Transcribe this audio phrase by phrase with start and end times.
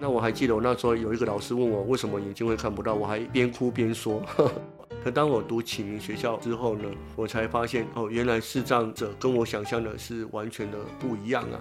[0.00, 4.22] 那我还记得我那时候有一个老师问我为什么眼睛会看不到，我还边哭边说。
[5.04, 6.84] 可当我读启明学校之后呢，
[7.16, 11.56] 我才发现哦，原来视障者跟我想象的是完全的不一样啊。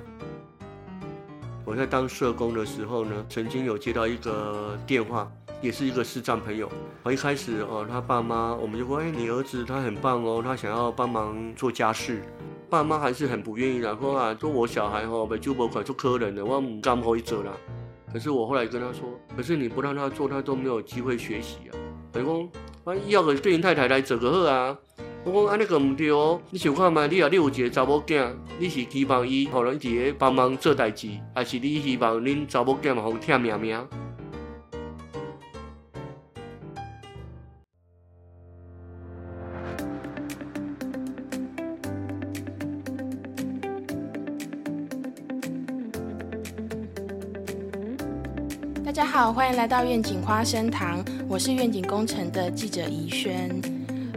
[1.65, 5.29] 我在当社工的时候呢，曾经有接到一个电话，
[5.61, 6.69] 也是一个视障朋友。
[7.03, 12.21] 我一开始哦，他爸妈我们就说，哎，你儿子他很棒哦，他想要帮忙做家事。
[12.69, 17.51] 爸妈还是很不愿意的，说啊，说我小孩哈，被救不快，做客人的，我唔敢可以做啦。
[18.11, 19.03] 可是我后来跟他说，
[19.35, 21.77] 可是你不让他做，他都没有机会学习啊。
[22.11, 22.49] 等于讲。
[22.85, 24.75] 我要个对因太太来做个好啊！
[25.23, 27.05] 我讲安尼个唔对哦，你想看嘛？
[27.05, 33.87] 你啊，你有一个查某囝，你是希望伊可能伫个帮忙做代志，还是你希望恁查某囝嘛互听命命？
[49.19, 53.61] 好，欢迎来到愿景花生堂，我是愿景工程的记者怡萱。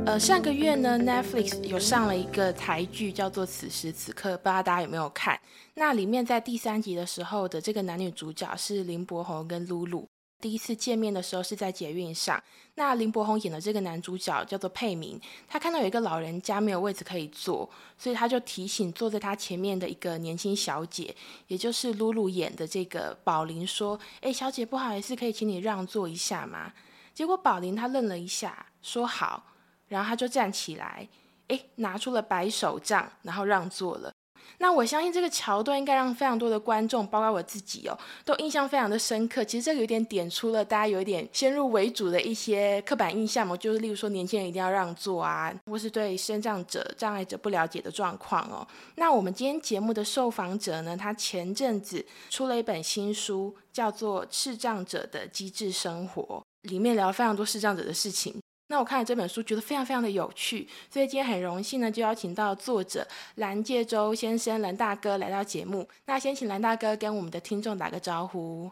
[0.06, 5.36] 呃，上个月呢，Netflix 有上了一个台剧，叫做《此时此刻》，不知道大家有没有看？
[5.74, 10.08] 那里面在第三集的时候的这个男女主角是林柏宏跟露露。
[10.42, 12.42] 第一次见面的时候是在捷运上，
[12.74, 21.14] 那林柏宏演的这个男主角叫做佩明，他看到有一个老人家没有位置可以坐，所以他就提醒坐在他前面的一个年轻小姐，
[21.46, 26.72] 也就是露露演的这个宝林说：“哎，小姐不好意思，可以请你让座一下吗？”
[27.14, 29.44] 结果宝林他愣了一下，说好，
[29.86, 31.08] 然后他就站起来，
[31.46, 34.12] 哎，拿出了白手杖，然后让座了。
[34.58, 39.44] 那我相信这个桥段应该让非常多的观众，包括我自己哦，都印象非常的深刻。
[39.44, 48.66] 其实这个有点点出了大家有一点先入为主的一些刻板印象嘛，就是例如说年轻人一定要让座啊，或是对身障者、障碍者不了解的状况哦。
[48.96, 56.22] 那我们今天节目的受访者呢，他前阵子出了一本新书，叫做《视障者的机智生活》，
[56.68, 58.40] 里面聊非常多视障者的事情。
[58.72, 65.86] 那我看了这本书，觉得非常非常的有趣，所以今天很荣幸呢，就邀请到作者蓝介洲先生蓝大哥来到节目。
[66.06, 68.70] 那先请蓝大哥跟我们的听众打个招呼。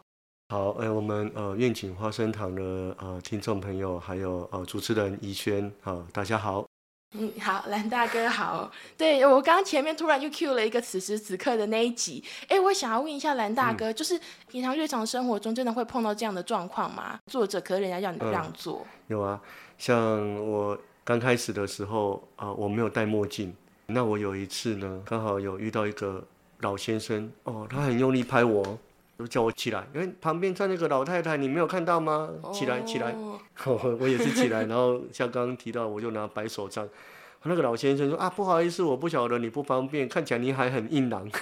[0.49, 2.61] 好，哎，我们呃愿景花生堂的
[2.99, 6.65] 呃听众朋友，还有呃主持人怡轩，好，大家好。
[7.13, 8.71] 嗯，好，蓝大哥好。
[8.97, 14.19] 对我刚刚前面突然就 cue 了一个此时此刻的那一集，哎，我想要问一下蓝大哥，就是
[14.49, 17.19] 平常日常生活中真的会碰到这样的状况吗？
[17.27, 18.83] 作者可是人家要你让座。
[19.07, 19.41] 有啊，
[19.81, 23.51] 像我刚开始的时候啊，我没有戴墨镜。
[23.87, 26.23] 那我有一次呢，刚好有遇到一个
[26.59, 28.77] 老先生，哦，他很用力拍我，
[29.17, 32.29] 就叫我起来，因为旁边站那个老太太，你没有看到吗？
[32.53, 33.15] 起来，起来。
[33.99, 36.87] 我也是起来，然后像刚刚提到，我就拿白手杖。
[37.41, 41.27] 那个老先生说啊，不好意思，我不晓得你不方便，看起来你还很硬朗。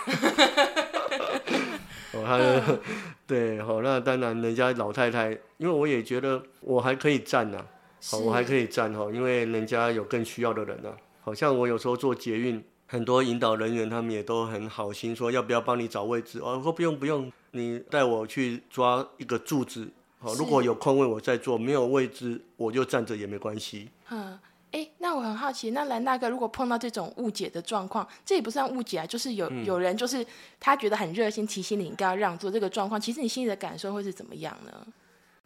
[2.13, 2.39] 哦，他
[3.27, 7.57] 对，好，那当然人家老太太，因为我也觉得我还可以站呐，
[8.01, 10.89] 好，我还可以站哈，因为人家有更需要的人呐。
[11.21, 16.39] 好像我有时候做捷运，很多引导人员他们也都很好心，说要不要帮你找位置？
[16.39, 19.87] 哦，说不用不用，你带我去抓一个柱子。
[20.19, 23.89] 好，如果有空位我再坐，没有位置我就站着也没关系。
[24.09, 24.39] 嗯，
[24.71, 30.25] 哎，那我很好奇，那蓝大哥如果碰到这种误解的状况，这也不算误解啊，就是有有人就是
[30.59, 34.87] 他觉得很热心提醒你应该要让座这个状况，其实你心里的感受会是怎么样呢？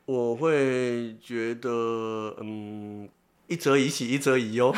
[0.06, 3.08] 我会觉得，嗯，
[3.48, 4.74] 一则以喜，一则以忧。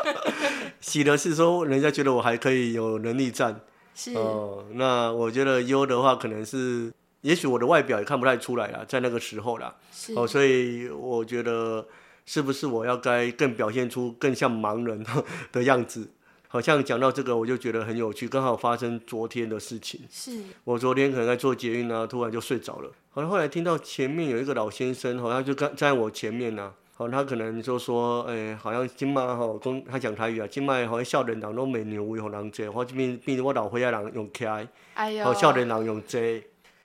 [0.80, 3.60] 喜的是说人家觉得我还可以有能力站，
[3.94, 4.64] 是哦。
[4.74, 6.92] 那我觉得忧的话，可能是。
[7.22, 9.74] 也许我的外表也看不太出来了，在那个时候啦，
[10.14, 11.84] 哦，所以我觉得
[12.24, 15.04] 是不是我要该更表现出更像盲人
[15.50, 16.08] 的样子？
[16.48, 20.00] 好像讲到这个，我就觉得很有趣，刚好发生昨天的事情。
[20.10, 20.40] 是。
[20.64, 36.20] 我昨天可能在做捷运啊，突然就睡着了，好像后来听到前面有一个老先生，好像就站在我前面呢，好，他可能就说，哎，好像今麦吼，跟他讲台语啊，今麦好像少年人都没牛为何人坐，我这边变我老岁仔人用开，哎呦，少年人用坐。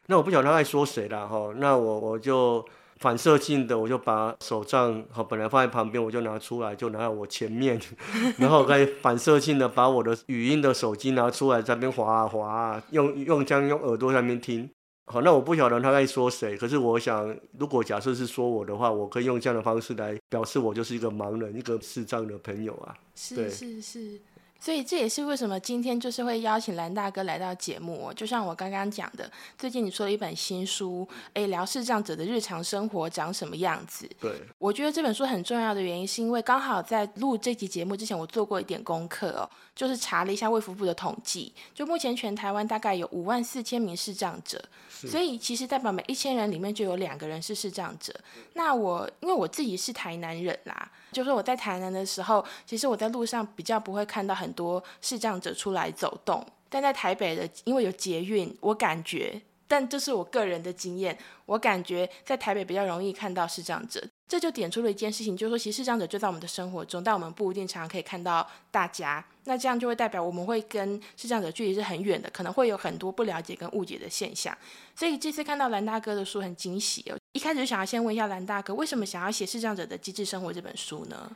[0.07, 2.65] 那我不晓得他在说谁啦哈，那我我就
[3.01, 7.81] 反射性的我就把手杖好本来放在旁边，我就拿出来就拿到我前面，
[8.37, 14.69] 然后再反射性的把我的语音的手机拿出来在那边滑啊滑啊，用用这样用耳朵在那边听。
[15.11, 22.95] 好，那我不晓得他在说谁，可是我想如果假设是说我的话，我可以用这样的方式来表示我就是一个盲人，一个视障的朋友啊。
[23.15, 24.21] 是是是。
[24.61, 28.13] 所以这也是为什么今天就是会邀请蓝大哥来到节目哦。
[28.13, 34.07] 就像我刚刚讲的，最近你出了一本新书，诶，聊视障者的日常生活长什么样子。
[34.19, 48.13] 对，我觉得这本书很重要的原因，是因为刚好在录这集节目之前，我做过一点功课哦，就是查了一下卫福部的统计，就目前全台湾大概有五万四千名视障者，所以其实代表每一千人里面就有两个人是视障者。
[48.53, 50.91] 那我因为我自己是台南人啦。
[51.11, 74.57] 就是我在台南的时候，其实我在路上比较不会看到很多视障者出来走动，但在台北的，因为有捷运，我感觉，但这是我个人的经验，我感觉在台北比较容易看到视障者，这就点出了一件事情，就是说其实视障者就在我们的生活中，但我们不一定常常可以看到大家，那这样就会代表我们会跟视障者距离是很远的，可能会有很多不了解跟误解的现象，
[74.95, 77.17] 所以这次看到蓝大哥的书很惊喜哦。
[77.33, 81.31] 一开始就想要先问一下蓝大哥，为什么想要写《视障者的机智生活》这本书呢？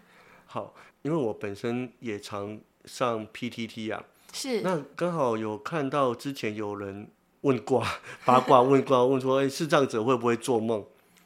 [0.46, 0.74] 好，
[1.04, 4.04] 因为我本身也常上 PTT 啊，
[4.34, 7.08] 是那刚好有看到之前有人
[7.42, 7.86] 问卦
[8.26, 10.86] 八卦问卦问说，哎，视障者会不会做梦？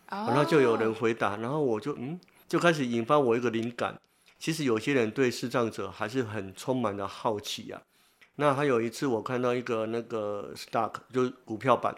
[0.10, 3.96] 然后就有人回答，然后我就嗯，就开始引发我一个灵感。
[4.40, 7.82] 其实有些人对视障者还是很充满了好奇啊。
[8.38, 11.94] 那还有一次我看到一个那个 stock 就是股票版，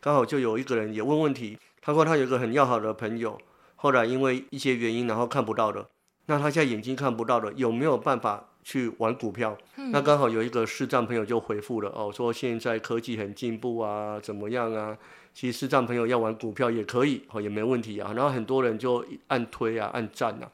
[0.00, 1.58] 刚好就有一个人也问问题。
[1.80, 3.38] 他说他有一个很要好的朋友，
[3.76, 5.86] 后来因为一些原因，然后看不到了。
[6.26, 9.56] 那他现在眼睛看不到了，有没有办法去玩股票？
[9.90, 14.96] 那刚好有一个视障朋友就回复了哦，说现在科技很进步啊，怎么样啊？
[15.34, 18.12] 其实视障朋友要玩股票也可以哦，也没问题啊。
[18.14, 20.50] 然后很多人就按推啊，按赞啊。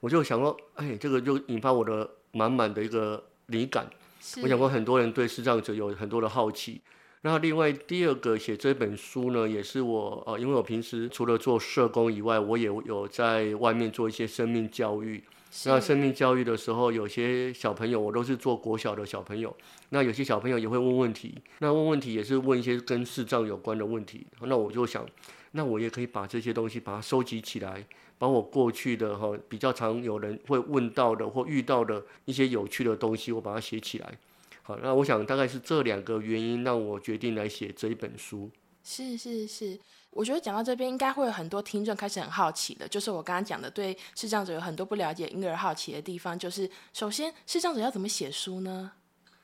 [0.00, 3.86] 我就想说，哎，这个就引发我的满满的一个灵感。
[4.42, 6.80] 我想过很多人对视障者有很多的好奇。
[7.24, 15.22] 那另外第二个写这本书呢，也是我呃，因为我平时除了做社工以外，我也有在外面做一些生命教育。
[15.66, 19.54] 那生命教育的时候，有些小朋友我都是做国小的小朋友，
[19.90, 24.26] 那有些小朋友也会问问题，那问问题也是问一些跟视障有关的问题。
[24.40, 25.06] 那我就想，
[25.52, 27.86] 那我也可以把这些东西把它收集起来，
[28.18, 34.18] 把我过去的哈比较常有人会问到的或遇到的一些有趣的东西，我把它写起来。
[34.62, 38.50] 好，那我想大概是这两个原因让我决定来写这一本书。
[38.84, 39.78] 是是是，
[40.12, 48.92] 我觉得讲到这边，应该会有很多听众开始很好奇的，就是我刚刚讲的，对视障者有很多不了解，因而好奇的地方，就是首先视障者要怎么写书呢？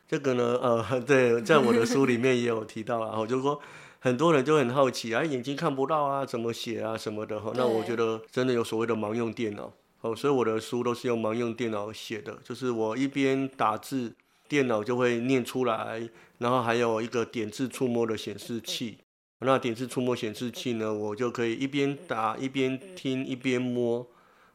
[0.07, 3.61] 这个呢，呃， 对，在我的书里面也有提到啊，我就说
[3.99, 7.53] 很多人就很好奇啊，眼睛看不到啊，怎么写啊什么的哈。
[7.55, 9.73] 那我觉得真的有所谓的盲用电脑，
[10.03, 14.15] 哦，所以我的书都是用盲用电脑写的，就是我一边打字。
[14.49, 18.97] 电脑就会念出来，然后还有一个点字触摸的显示器。
[19.41, 24.07] 那点字触摸显示器呢，我就可以一边打一边听一边摸。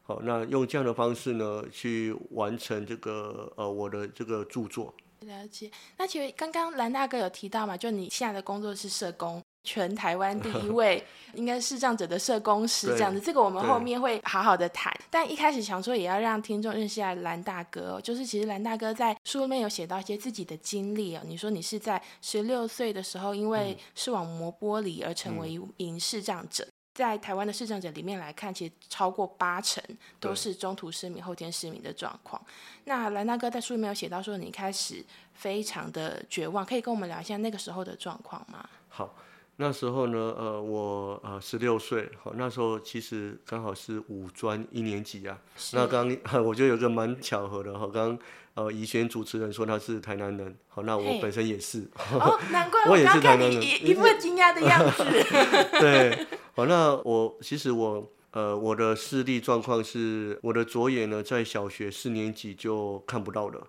[0.02, 4.94] 好，那用这样的方式呢，去完成这个呃我的这个著作。
[5.20, 5.70] 了解。
[5.96, 9.42] 那其实刚刚蓝大哥有提到嘛，就你现在的工作是社工。
[9.64, 11.02] 全台湾第一 位
[11.32, 14.94] 应该是这样子的社工师，这样子，这个我们后面会好好的谈。
[15.10, 21.22] 但一开始想说，也要让听众认识一下蓝大哥，就是其实蓝大哥在书里面有写到一些自己的经历哦。
[21.26, 26.64] 你说你是在十六岁的时候，因为视网膜剥离而成为一名视障者，
[26.94, 29.82] 在台湾的视障者里面来看，其实超过八成
[30.20, 32.40] 都是中途失明、后天失明的状况。
[32.84, 38.68] 那蓝大哥在书里面有写到说，你开始非常的绝望，可以跟我们聊一下那个时候的状况吗？
[38.88, 39.12] 好。
[39.56, 45.38] 那时候呢，呃，我呃十六岁，好，那时候其实刚好是五专一年级啊。
[45.72, 46.08] 那刚
[46.44, 48.18] 我觉得有个蛮巧合的哈，刚
[48.54, 51.88] 呃怡轩主持人说他是台南人，好，那我本身也是。
[52.18, 55.04] 哦，难怪我也是台南人，一一副惊讶的样子。
[55.78, 56.26] 对，
[56.56, 63.68] 好，那我其实我呃我的视力状况是，我的左眼呢在小学四年级就看不到了。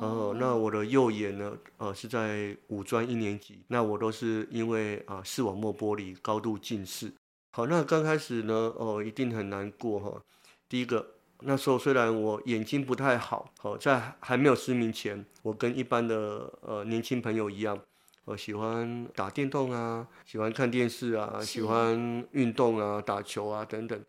[0.00, 1.56] 哦，那我的右眼呢？
[1.78, 3.62] 呃，是在五专一年级。
[3.68, 7.12] 那我都是因为啊视网膜剥离，高度近视。
[7.52, 10.22] 好，那刚开始呢，哦，一定很难过哈。
[10.68, 17.78] 第一个，那时候虽然我眼睛不太好，好在还没有失明前，我跟一般的呃年轻朋友一样，
[18.26, 24.00] 我喜欢打电动啊，喜欢看电视啊，喜欢运动啊，打球啊等等。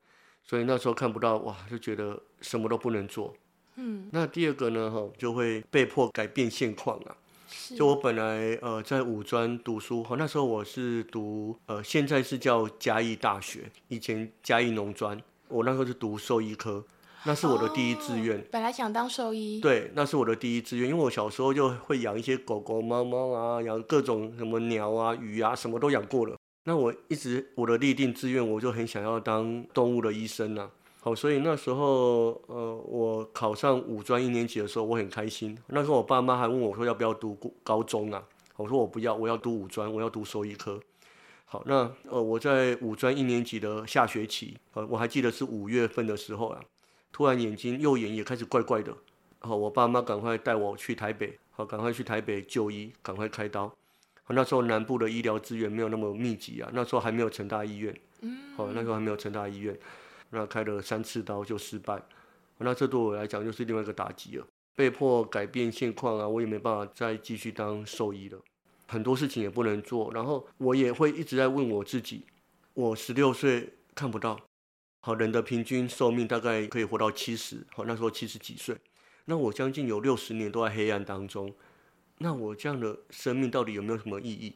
[0.43, 3.33] 所以那时候看不到哇，就觉得什么都不能做。
[3.81, 7.15] 嗯，那第二个呢，哈，就会被迫改变现况啊。
[7.77, 16.83] 就我本来呃在五专读书，哈，那时候我是读呃现在是叫嘉义大学，以前嘉义农专，我那时候是读兽医科，
[17.23, 18.43] 那是我的第一志愿。
[18.51, 19.61] 本来想当兽医。
[19.61, 26.35] 对，那是我的第一志愿，因为我小时候就会养一些狗狗、猫猫啊，养各种什么鸟啊、鱼啊，什么都养过了。
[26.65, 30.69] 那我一直我的立定志愿，我就很想要当动物的医生啊。
[31.01, 35.57] 好，所以那时候呃，我考上五专一年级的时候，我很开心。
[35.67, 38.21] 那时候我爸妈还问我说要不要读高中啊？
[38.57, 40.77] 我说我不要，我要读五专，我要读兽医科。
[41.45, 46.59] 好，那呃，我在五专一年级的下学期，呃，我还记得是五月份的时候啊，
[47.13, 48.93] 突然眼睛右眼也开始怪怪的。
[49.39, 53.73] 好，我爸妈赶快带我去台北，好，赶快去台北就医，赶快开刀。
[54.25, 57.95] 好那时候南部的医疗资源没有那么密集啊，那时候还没有成大医院。
[58.19, 58.37] 嗯。
[58.57, 59.75] 好，那时候还没有成大医院，
[60.29, 62.01] 那开了三次刀就失败。
[62.57, 64.45] 那这对我来讲就是另外一个打击了，
[64.75, 68.39] 被迫改变现况啊，我也没办法再继续当兽医了。
[68.87, 72.25] 很多事情也不能做，然后我也会一直在问我自己：
[72.73, 74.39] 我十六岁看不到，
[75.01, 78.75] 好人的平均寿命大概可以活到七十，好那时候七十几岁，
[79.25, 81.53] 那我将近有六十年都在黑暗当中，
[82.17, 84.55] 那我这样的生命到底有没有什么意义？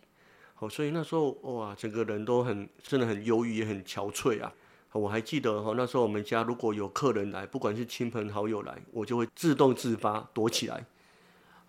[0.56, 4.53] 好，所以那时候哇，整个人都很真的很忧郁，也很憔悴啊。
[4.94, 10.86] 我还记得哈，那时候我们家如果有客人来，不管是亲朋好友来，我就会自动自发躲起来，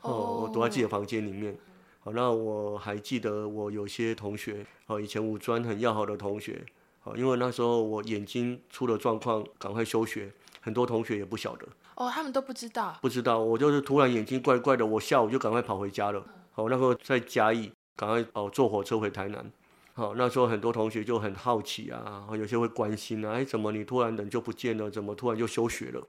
[0.02, 1.56] 哦，我躲在自己的房间里面。
[2.00, 6.62] 好，那我还记得我有些同学，哦，以前五专很要好的同学，
[7.04, 11.66] 哦，因为那时候我眼睛出了状况，赶快休学，很多同学也不晓得。
[11.94, 12.98] 哦，他们都不知道。
[13.00, 16.22] 不知道，我就是突然眼睛怪怪的，我下午就赶快跑回家了。
[16.52, 19.50] 好，那时候在嘉义，赶快哦坐火车回台南。
[19.94, 24.90] 好，那时候很多同学就很好奇啊，有些会关心啊，哎，怎么你突然人就不见了？
[24.90, 26.06] 怎么突然就休学了？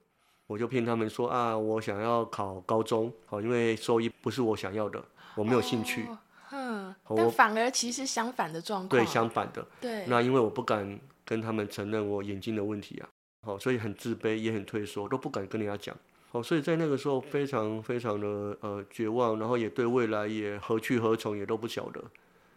[0.47, 5.03] 我就骗他们说啊，我想要考高中，好，因为兽医不是我想要的。
[5.35, 6.07] 我没有兴趣，
[6.51, 10.05] 嗯，但反而其实相反的状况，对，相反的，对。
[10.07, 13.09] 那因为我不敢跟他们承认我眼睛的问题啊，
[13.43, 15.97] 好，所以很自卑，也很退缩，都不敢跟人家讲，
[16.31, 22.01] 好，所以在那个时候非常非常的呃绝望，然后也对未来也何去何从也都不晓得，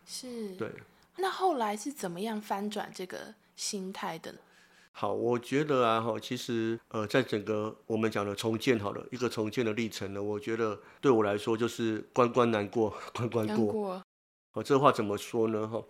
[0.07, 0.71] 是，对。
[1.19, 4.39] 那后来是怎么样翻转这个心态的呢？
[4.93, 14.03] 好，我觉得啊，哈，其实呃，在整个我们讲的重建，好了，一个重建的历程呢，我觉得对我来说就是关关难过关关过。
[14.55, 15.69] 哦，这话怎么说呢？
[15.69, 15.85] 哈，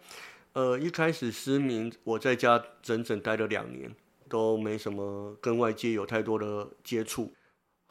[0.53, 3.95] 呃，一开始失明，我在家整整待了两年，
[4.29, 7.33] 都没什么跟外界有太多的接触。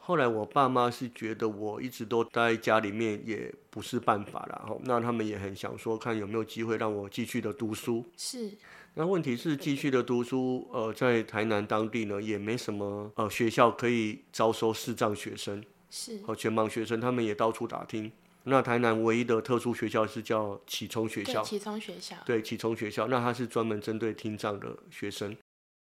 [0.08, 8.02] 后来我爸妈是觉得我一直都待在家里面也不是办法了，哈，那他们也很想说，看有没有机会让我继续的读书。
[8.16, 8.50] 是。
[8.94, 18.10] 那问题是继续的读书，呃，在台南当地呢，也没什么呃学校可以招收视障学生，是和全盲学生，他们也到处打听。
[18.44, 25.36] 那台南唯一的特殊学校是叫启聪学校，启聪学校，对，启聪学校，那它是专门针对听障的学生。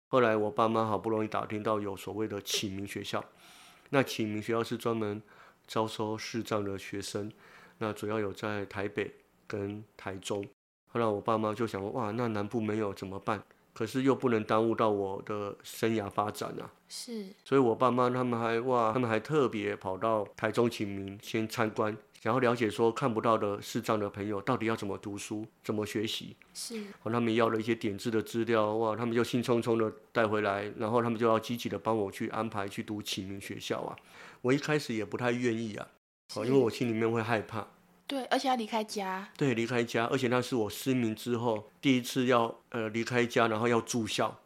[0.09, 3.25] 后来我爸妈好不容易打听到有所谓的启明学校，
[3.91, 5.23] 那启明学校是专门
[5.67, 7.31] 招收视障的学生，
[7.79, 9.13] 那主要有在台北
[9.47, 10.45] 跟台中。
[10.93, 13.43] 后来我爸妈就想哇，那南部没有怎么办？
[13.73, 16.73] 可是又不能耽误到我的生涯发展啊。
[16.89, 26.37] 是，所以我爸妈他们还哇，他们还特别跑到台中启明先参观，想要了解说看不到的视障的朋友到底要怎么读书、怎么学习。
[26.53, 33.97] 是，和他们要了一些点字的资料，哇，他们就兴冲冲的带回来，然后他们就要积极的帮我去安排去读启明学校啊。
[34.43, 35.89] 我一开始也不太愿意啊，
[36.35, 37.67] 哦，因为我心里面会害怕。
[38.07, 39.27] 对，而且要离开家。
[39.39, 44.39] 对，离开家，而且那是我失明之后第一次要呃离开家，然后要住校。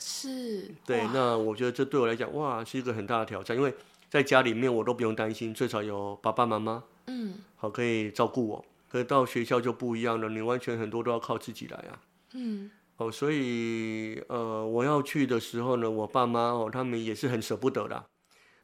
[0.00, 0.74] 是。
[0.84, 3.72] 对，那我觉得这对我来讲，哇，是一个很大的挑战，因为
[4.08, 8.64] 在家里面我都不用担心，最少有爸爸妈妈，嗯，好可以照顾我。
[8.88, 12.00] 可是到学校就不一样了，你完全很多都要靠自己来啊。
[12.34, 12.70] 嗯。
[12.96, 18.04] 哦，所以呃，我要去的时候呢，我爸妈哦，他们也是很舍不得的。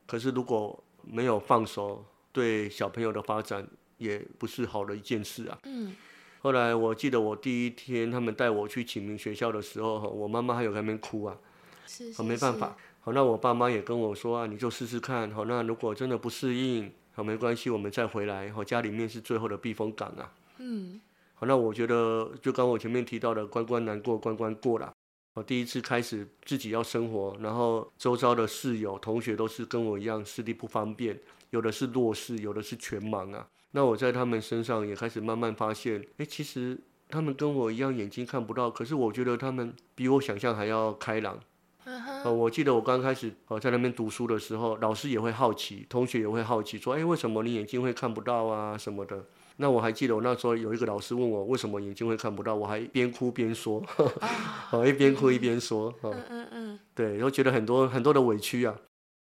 [0.06, 3.66] 可是如果没有放手，对小朋友的发展。
[3.96, 5.56] 也不是好的一件事啊。
[5.62, 5.94] 嗯。
[6.42, 11.38] 后来我记得我第一天他们带我去启明学校的时候，我妈妈还有在那边哭啊。
[11.86, 12.20] 是是。
[12.24, 12.76] 没办法。
[13.04, 15.30] 好，那我爸妈也跟我说啊，你就试试看。
[15.30, 18.50] 好，那如果真的不适应，好，没关系，我们再回来。
[18.50, 20.32] 好，家里面是最后的避风港啊。
[20.56, 20.98] 嗯。
[21.34, 24.90] 好，那我觉得就刚我前面提到的，关关难过关关过了。
[25.34, 31.20] 我第一次开始自己要生活，然后周遭的室友同学都是跟我一样视力不方便，
[31.50, 33.46] 有的是弱视，有的是全盲啊。
[33.72, 36.78] 那我在他们身上也开始慢慢发现，哎，其实
[37.10, 41.38] 他们跟我一样眼睛看不到，可是我觉得他们比我想象还要开朗。
[41.84, 49.24] 呃，我记得我刚开始呃在那边读书的时候，老师也会好奇，同学也会好奇，说，哎，为什么你眼睛会看不到啊什么的？
[49.56, 53.82] 那我还记得我那时候有一个老师问我为什么眼睛会看不到，我还边哭边说，
[54.72, 58.76] 哦，一边哭一边说，嗯嗯嗯，对，然后觉得很多很多的委屈啊。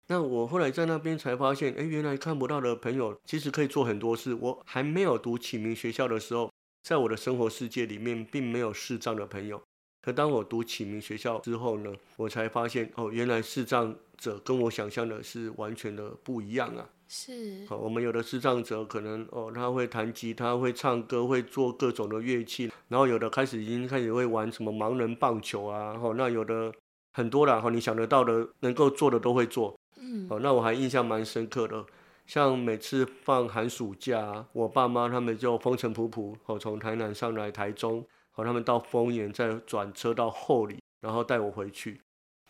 [0.09, 4.33] 那我后来在那边才发现，哎，原来看不到的朋友其实可以做很多事。
[4.33, 6.51] 我还没有读启明学校的时候，
[6.83, 9.61] 在我的生活世界里面并没有视障的朋友，
[10.07, 16.89] 可当我读启明学校之后呢，我才发现哦，原来视障者跟我想象的是完全的不一样啊。
[17.09, 26.71] 是，好，我们有的视障者可能哦，他会弹吉他，会唱歌，会做各种的乐器，然后有的开始已经开始会玩什么盲人棒球啊，哦，那有的
[27.11, 31.85] 很多啦，哈，你想得到的能够做的都会做，嗯，哦，那我还印象蛮深刻的，
[32.25, 38.05] 像每次放寒暑假，我爸妈他们就风尘仆仆，哦，从台南上来台中，
[38.37, 41.99] 哦，他们到丰原再转车到后里，然后带我回去。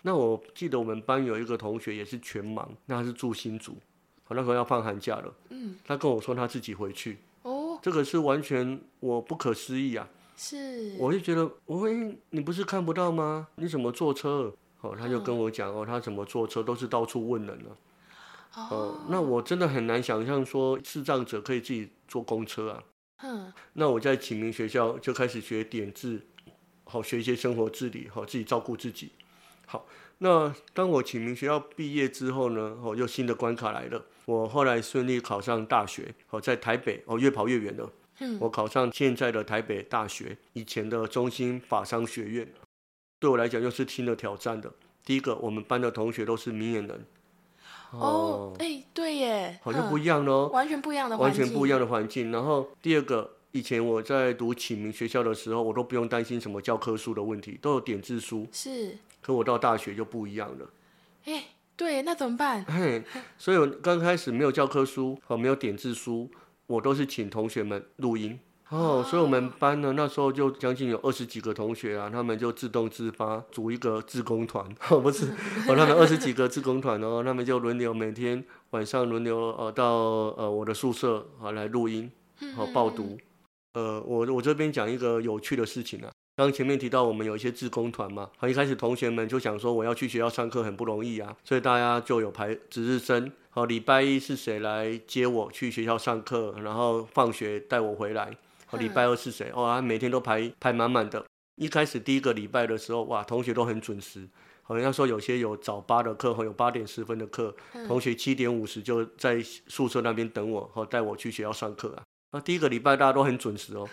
[0.03, 3.75] 那我记得我们班有一个同学也是全盲，那他是住新竹。
[4.23, 10.07] 好那时候要放寒假了，嗯，他跟我说他自己回去，哦，这个是完全我不可思议啊！
[10.35, 13.47] 是，我就觉得，喂，你不是看不到吗？
[13.55, 14.53] 你怎么坐车？
[14.81, 17.77] 哦，他就跟我讲哦，他怎么坐车都是到处问人了。
[18.55, 22.83] 哦，那我真的很难想象说视障者可以自己坐公车啊。
[23.23, 26.21] 嗯，那我在启明学校就开始学点字，
[26.83, 29.11] 好学一些生活自理，好自己照顾自己。
[29.65, 29.87] 好，
[30.19, 34.05] 那当我启明学校毕业之后呢，哦，又新的关卡来了。
[34.25, 37.91] 我后来顺利考上大学，哦，在台北，哦，越跑越远了。
[38.19, 42.51] 嗯，我考上现在的台北大学，以前的中心法商学院，
[43.19, 44.73] 对我来讲又是新的挑战的。
[45.03, 47.05] 第一个，我们班的同学都是明眼人，
[47.91, 52.31] 哦，哎，对耶，好像不一样喽，完全不一样的，完全不一样的环境。
[52.31, 58.47] 然后第二个，以前我在读启明学校的时候，我都不用担心什么教科书的问题，都有点字书。
[58.51, 60.69] 是，可我到大学就不一样了。
[61.25, 61.43] 哎。
[61.77, 62.65] 对，那怎么办？
[62.65, 63.03] 嘿，
[63.37, 66.27] 所以我刚开始没有教科书，和，没有点字书，
[66.65, 68.39] 我都是请同学们录音。
[68.69, 75.25] 哦，所以我们班呢，那时候就将近有二十几个同学啊，他们就自动自发组一个自工团， 哦，不是，
[75.69, 79.85] 哦，他们二十几个自工团哦，他们就轮流每天晚上轮流呃到
[80.35, 82.11] 呃我的宿舍啊来录音，
[82.55, 83.17] 好报读。
[83.73, 86.11] 呃，我我这边讲一个有趣的事情啊。
[86.35, 98.37] 刚前面提到我们有一些自工团嘛，好一开始同学们就想说我要去学校上课很不容易啊，所以大家就有排值日生，好礼拜一是谁来接我去学校上课，然后放学带我回来，
[98.69, 101.25] 好礼拜二是谁，哦，他，每天都排排满满的。
[101.55, 104.27] 一开始第一个礼拜的时候，哇，同学都很准时，
[104.61, 107.55] 好像说有些有早八的课，或有八点十分的课，
[107.87, 112.03] 同学七点五十就在宿舍那边等我，好带我去学校上课啊。
[112.37, 113.87] 啊，第一个礼拜大家都很准时哦。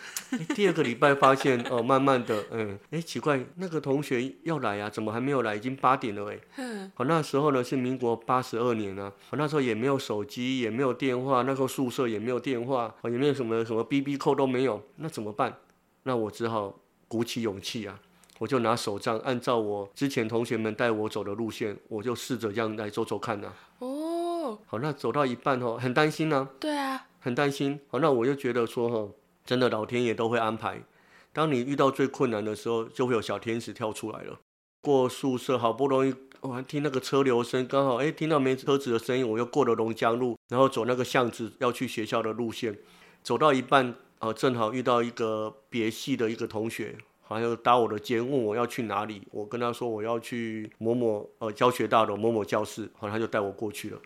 [0.54, 5.54] 第二个礼拜发现哦，慢慢的，嗯，哎，奇怪，那个同学要来啊，怎么还没有来？
[5.54, 6.38] 已经八点了哎。
[6.58, 6.92] 嗯。
[6.94, 15.56] 好，那时候呢是民国八十二年啊，我那时候也没有手机，也没有电话，那时候宿舍也没有电话，也没有什么什么 B B 扣都没有，那怎么办？
[16.02, 16.78] 那我只好
[17.08, 17.98] 鼓起勇气啊，
[18.38, 23.50] 我就拿手杖，按照我之前同学们带我走的路线，我就试着这样来走走看呐。
[23.78, 24.58] 哦。
[24.66, 26.46] 好，那走到一半哦，很担心呢。
[26.60, 27.06] 对啊。
[27.24, 29.10] 很担心，好，那我就觉得说，哈，
[29.46, 30.82] 真的老天爷都会安排。
[31.32, 34.38] 当你遇到最困难的时候，就会有小天使跳出来了。
[34.82, 42.76] 过宿舍好不容易，我还听那个车流声，刚好哎听到没车子的声音，我又过了龙江路，然后走那个巷子要去学校的路线，
[43.22, 49.22] 走到一半，啊，正好遇到一个别系的一个同学，好像搭我的肩，问我要去哪里。
[49.30, 53.98] 我跟他说我要去某某呃教学大楼某某教室，好，他就带我过去了。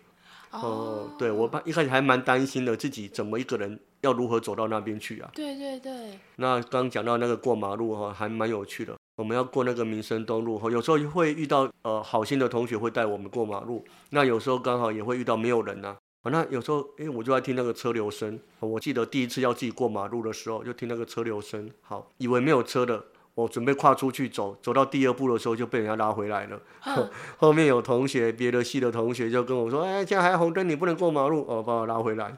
[0.51, 5.29] 哦，对我爸一开始还蛮担心的，自己怎么一个人要如何走到那边去啊？
[5.33, 6.19] 对对对。
[6.37, 8.95] 那刚讲到那个过马路哈，还蛮有趣的。
[9.15, 15.95] 我们要过那个民生东路哈，有时候会遇到呃好心的同学会带我们过马路，那有时候刚好也会遇到没有人呐。
[16.23, 18.39] 那有时候哎，我就在听那个车流声。
[18.59, 23.03] 我记得第一次要自己过马路的时候，就听那个车流声，好，以为没有车的。
[23.39, 26.59] 我准备跨出去走，走到第二步的时候就被人家拉回来了。
[27.37, 32.35] 后面有同学，别的系的同学就跟我说：“哎，现在还红灯，你不能过马路。”哦，把我拉回来。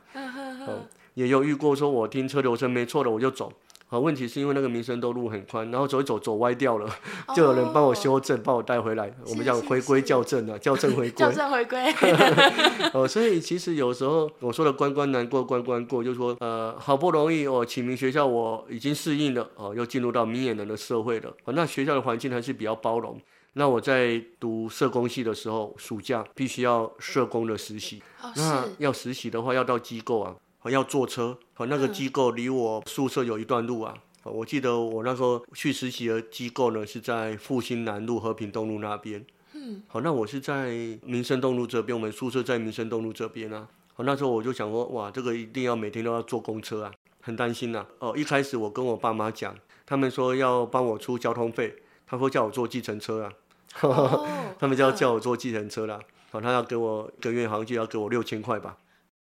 [1.16, 3.52] 也有遇过说，我听车流声没错的，我就走。
[3.92, 6.90] 好，问题是因为那个民生东路很宽，然后走一走走歪掉了，
[7.36, 9.14] 就有人帮我修正，帮我带回来。
[9.28, 11.20] 我们叫回归校正啊，校正回归。
[11.20, 11.94] 校正回归。
[12.96, 21.30] 哦，所以其实有时候我说的关关难过关关过，就是说呃，好不容易我启明学校我已经适应了，哦，又进入到明眼人的社会了。
[21.48, 23.20] 那学校的环境还是比较包容。
[23.56, 28.02] 那我在读社工系的时候，暑假必须要社工的实习。
[28.38, 30.34] 那要实习的话，要到机构啊。
[30.70, 33.96] 要坐车，和那个机构离我宿舍有一段路啊。
[34.24, 39.26] 我记得我那时候去实习的机构呢，是在复兴南路和平东路那边。
[39.54, 40.70] 嗯，好，那我是在
[41.04, 43.68] 民生东路这边，我们宿舍在民生东路这边啊。
[43.94, 47.86] 好，那时候我就想说，哇，这个一定要每天都要坐公车啊，很担心呐。
[47.98, 53.34] 哦，一开始我跟我爸妈讲，他们说要帮我出交通费，他说叫我坐计程车啊。
[54.60, 56.00] 他们就要叫我坐计程车啦。
[56.30, 58.78] 好，他要给我一个月好像就要给我六千块吧。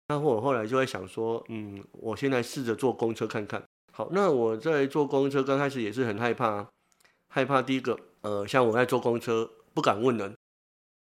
[0.09, 3.61] 那我后来就会想说，嗯，我现在试着坐公车看看。
[3.91, 6.65] 好，那我在坐公车刚开始也是很害怕，
[7.29, 10.33] 害怕第一个，呃，像我在坐公车，不敢问人。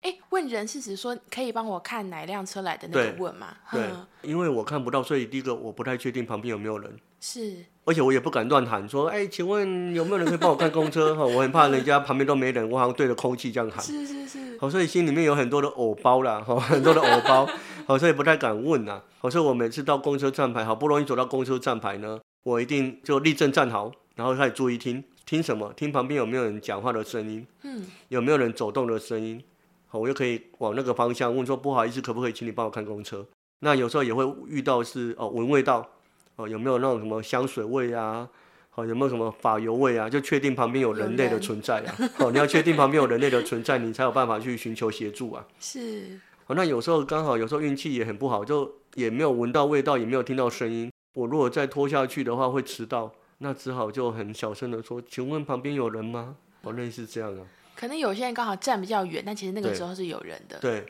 [0.03, 3.57] 哎，问人是指说可以帮我看哪辆车来的那个问吗？
[3.71, 3.91] 对，
[4.23, 6.99] 因为我看不到，所以第一个我不太确定旁边有没有人。
[7.21, 11.15] 是，而且我也不敢乱喊说，哎，请问有没有人可以帮我看公车？
[11.17, 13.85] 哈，我很怕人家旁边都没人，我好像对着空气这样喊。
[13.85, 14.59] 是是是。
[14.61, 17.49] 好，所以心里面有很多的偶包啦，哈，很多的偶包，
[17.87, 19.03] 好，所以不太敢问呐。
[19.19, 25.73] 好，所以我每次到公车站牌，好不容易走到公车站牌呢，我一定就立正站好，然后开始注意听，听什么？
[25.75, 27.45] 听旁边有没有人讲话的声音？
[27.65, 27.85] 嗯。
[28.09, 29.43] 有没有人走动的声音？
[29.89, 33.27] 好，我就可以往那个方向问说，不好意思，可不可以请你帮我看公车？
[33.59, 35.89] 那有时候也会遇到是哦，闻味道。
[36.37, 38.29] 哦，有没有那种什么香水味啊？
[38.75, 40.09] 哦，有没有什么发油味啊？
[40.09, 41.95] 就确定旁边有人类的存在啊！
[42.21, 45.47] 哦，你要确定旁边有人类的存在，你才有办法去寻求协助啊。
[45.61, 46.19] 是。
[46.47, 50.91] 哦，那有时候刚好，有时候运气也很不好，就也没有闻到味道，也没有听到声音。
[51.13, 57.45] 我如果再拖下去的话，会迟到，那只好就很小声的说：“请问旁边有人吗？”哦，类似这样啊。
[57.77, 60.59] 可能有些人刚好站比较远，但其实那个时候是有人的。
[60.61, 60.87] 对。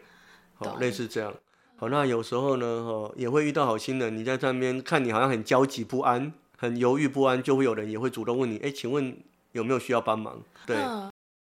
[0.54, 1.34] 好，类似这样。
[1.82, 9.16] 好，那有时候呢，哦，也会遇到好心人，你在上面看你好像很焦急不安，很犹豫不安，就会有人也会主动问你，哎，请问
[9.50, 10.40] 有没有需要帮忙？
[10.64, 10.76] 对。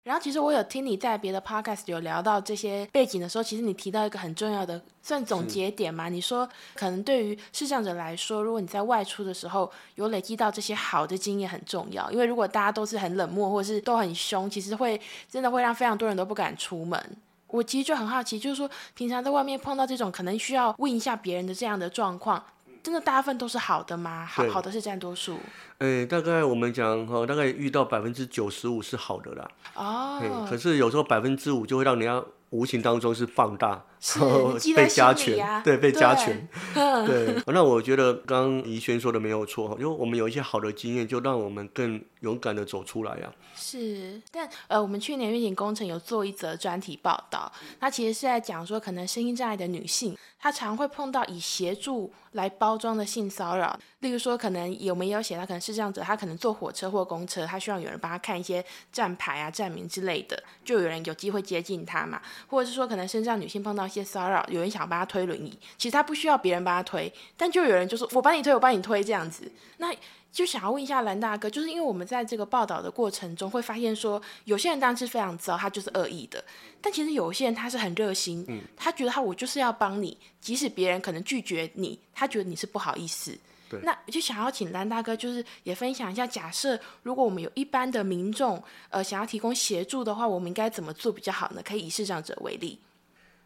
[0.04, 17.16] 然后其实我有听你在别的 podcast 有聊到这些背景的时候，其实你提到一个很重要的算总结点嘛，你说可能对于视障者来说，如果你在外出的时候有累积到这些好的经验很重要，因为如果大家都是很冷漠或者是都很凶，其实会真的会让非常多人都不敢出门。
[17.48, 22.42] 我其实就很好奇，就是说，平常在外面碰到这种可能需要问一下别人的这样的状况，
[22.82, 24.26] 真的大部分都是好的吗？
[24.26, 25.38] 好好的是占多数。
[25.78, 29.50] 诶，大概我们讲哈，大概遇到百分之九十五是好的啦。
[29.74, 30.46] 哦。
[30.48, 33.82] 可是有时候百分之五就会让人家无形当中是放大，
[34.76, 36.48] 被加权，对，被加权。
[36.74, 37.42] 对。
[37.52, 43.32] 那我觉得刚刚怡轩说的没有错，因为我们有一些好的经验，就让我们更勇敢的走出来呀。
[43.56, 69.92] 是，但呃，我们去年愿景工程有做一则专题报道，它其实是在讲说，可能声音障碍的女性，她常会碰到以协助来包装的性骚扰，例如说，可能有没有写到，可能是这样子，她可能坐火车或公车，她需要有人帮她看一些站牌啊、站名之类的，就有人有机会接近她嘛，或者是说，可能身上女性碰到一些骚扰，有人想帮他推轮椅，其实他不需要别人帮他推，但就有人就说我帮你推，我帮你推这样子，那。
[70.30, 76.44] 就想要问一下蓝大哥，就是因为我们在这个报道的过程中会发现说，有些人当然是非常糟，他就是恶意的，
[76.82, 83.36] 但其实有些人他是很热心，嗯，他觉得他我就是要帮你，即使别人可能拒绝你，他觉得你是不好意思，
[83.70, 91.62] 对，那就想要请蓝大哥，就是也分享一下，假设如果我们有一般的民众，呃，想要提供协助的话，我们应该怎么做比较好呢？
[91.64, 92.78] 可以以视障者为例，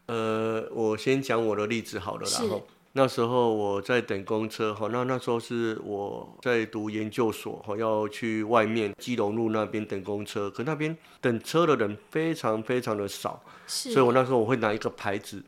[0.07, 2.61] 呃，我先讲我的例子好了，然后。
[2.95, 15.43] 那时候我在等公车，哈，那那时候是我在读研究所，哈，要去外面基隆路那边等公车，可那边等车的人非常非常的少，所以我那时候我会拿一个牌子，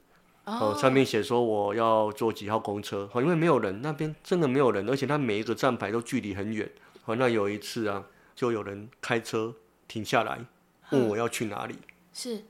[0.45, 6.67] 哦，上面写说我要坐几号公车，哈，因为没有人，那边真的没有人，而且它每一个站牌都距离很远，
[7.03, 9.53] 好，那有一次啊，就有人开车
[9.87, 10.43] 停下来
[10.89, 11.75] 问我要去哪里，
[12.11, 12.43] 是，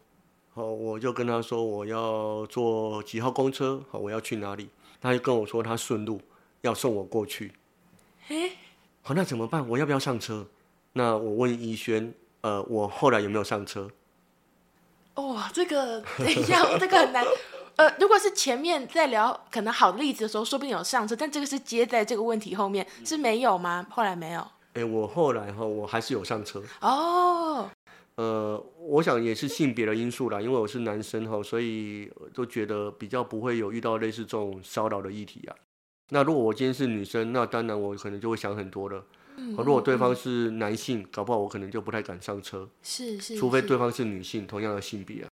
[0.55, 4.69] 好，我就跟他说我要坐几号公车，好，我要去哪里。
[5.01, 6.21] 他就跟我说，他顺路
[6.61, 7.51] 要送我过去。
[8.29, 8.51] 哎，
[9.01, 9.67] 好，那怎么办？
[9.67, 10.47] 我要不要上车？
[10.93, 13.91] 那我问怡轩，呃，我后来有没有上车？
[15.15, 17.25] 哇，这个等一下，这个很难。
[17.75, 23.85] 呃，如果是前面在聊可能好的例子的时候，说不定有上车，但这个是接在这个问题后面，是没有吗？
[23.89, 24.47] 后来没有。
[24.75, 26.63] 哎，我后来哈，我还是有上车。
[26.79, 27.69] 哦。
[28.17, 35.55] 呃，我想也是性别的因素啦，因为我是男生哈，所以都觉得比较不会有遇到类似这种骚扰的议题啊。
[36.09, 39.03] 那如果我今天是女生，那当然我可能就会想很多了。
[39.35, 39.53] 嗯。
[39.57, 42.69] 如果对方是男性，搞不好我可能就不太敢上车。
[42.81, 43.35] 是是。
[43.35, 45.29] 除非对方是女性，同样的性别啊。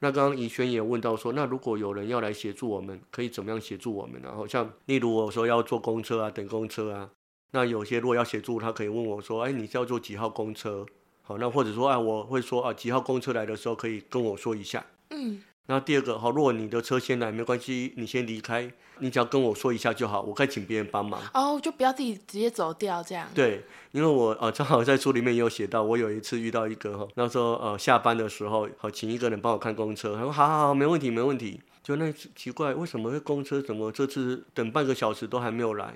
[0.00, 4.30] 那刚刚怡轩也问到说，那如果有人要来协助我们，可以怎么样协助我们呢？
[4.34, 7.10] 好像例如我说要坐公车啊，等公车啊，
[7.52, 10.84] 那有些如果要协助，他可以问我说，哎，你是要坐几号公车？
[11.28, 14.82] 好，那或者说啊，我会说啊，几号公车来的时候可以跟我说一下。
[15.10, 15.42] 嗯。
[15.66, 21.20] 那第二个，好，如果你的车先来，没关系，你先离开，你只要跟我说一下就好，我可以请别人帮忙。
[21.34, 23.28] 哦，就不要自己直接走掉这样。
[23.34, 23.62] 对，
[23.92, 31.60] 因为我呃正好在书里面也有写到，我有一次遇到一个哈，那时候呃下班的时候，好请一个人帮我看公车，他说好好好，没问题没问题。
[31.82, 35.92] 就那奇怪，为什么会公车怎么这次等半个小时都还没有来？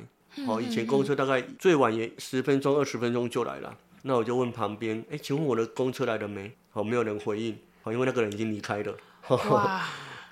[0.46, 3.74] 好，以前公车大概最晚也十分钟二十分钟就来了。
[4.02, 6.52] 那我就问旁边，哎，请问我的公车来了没？
[6.70, 8.96] 好，没有人回应，好，因为那个人已经离开了。
[9.50, 9.82] 哇，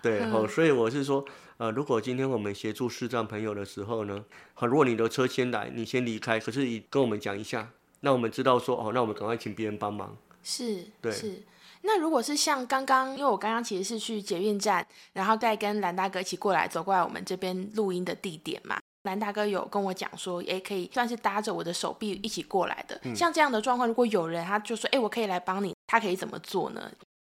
[0.03, 1.25] 对，好，所以我是说，
[1.59, 10.17] 呃，如果今天我们协助视障朋友的时候呢，好，如果你的车先来，你先离开，可是你跟我们讲一下，那我们知道说哦，那我们赶快请别人帮忙。
[10.43, 11.43] 是，对是。
[11.83, 18.79] 那如果是像刚刚，因为我刚刚其实是去捷运站，然后再跟蓝大哥一起过来走过来我们这边录音的地点嘛。
[19.05, 23.01] 蓝大哥有跟我讲说，也可以算是搭着我的手臂一起过来的。
[23.15, 26.91] 像这样的状况，如果有人他就说，哎，我可以来帮你，他可以怎么做呢？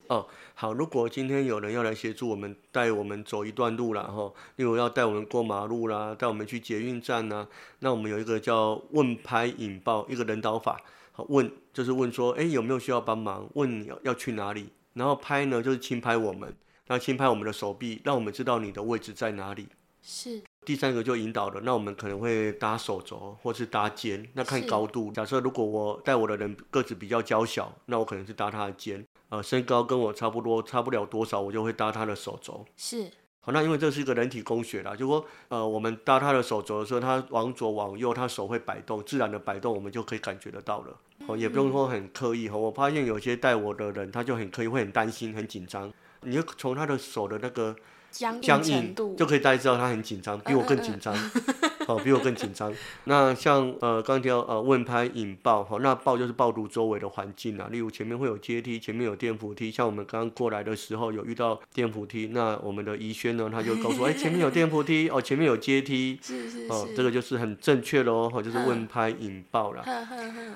[0.08, 7.48] 哦，好，如果今天有人要来协助我们带我们走一段路啦，哈，例如要带我们过马路啦，带我们去捷运站呐，
[7.80, 10.80] 那我们有一个叫问拍引爆一个人导法，
[11.12, 13.50] 好问就是问说，哎，有没有需要帮忙？
[13.56, 14.70] 问要要去哪里？
[14.94, 19.68] 然后拍呢就是轻拍我们，然后轻拍我们的手臂，让我们知道你的位置在哪里。
[20.04, 20.44] 是。
[20.66, 25.12] 第三个就引导了，那我们可能会搭手肘或是搭肩，那看高度。
[25.12, 29.06] 假设如果我带我的人个子比较娇小，那我可能是搭他的肩。
[29.30, 32.66] 呃，身高跟我差不多，差不了多少，我就会搭他的手肘。
[32.76, 33.10] 是。
[33.42, 40.98] 好，那因为这是一个人体工学啦，就说呃，我们搭他的手肘的时候，他往左往右，他手会摆动，自然的摆动，我们就可以感觉得到了。
[41.28, 42.58] 哦，也不用说很刻意哈。
[42.58, 45.92] 我发现有些带我的人，他就很刻意，会很担心、很紧张。
[46.22, 47.76] 你就从他的手的那个。
[48.16, 51.14] 僵硬就可以大家知道他很紧张，比我更紧张，
[51.86, 52.74] 好， 比我更紧张。
[53.04, 69.84] 那像呃，刚提到呃，问拍引爆，好，那爆就是爆读周围的环境啊，例如前面会有阶梯，前面有电扶梯，像我们刚刚过来的时候有遇到电扶梯，那我们的怡轩呢，他就告诉 哎，前面有电扶梯，哦，前面有阶梯，是是哦，这个就是很正确的哦，就是问拍引爆了，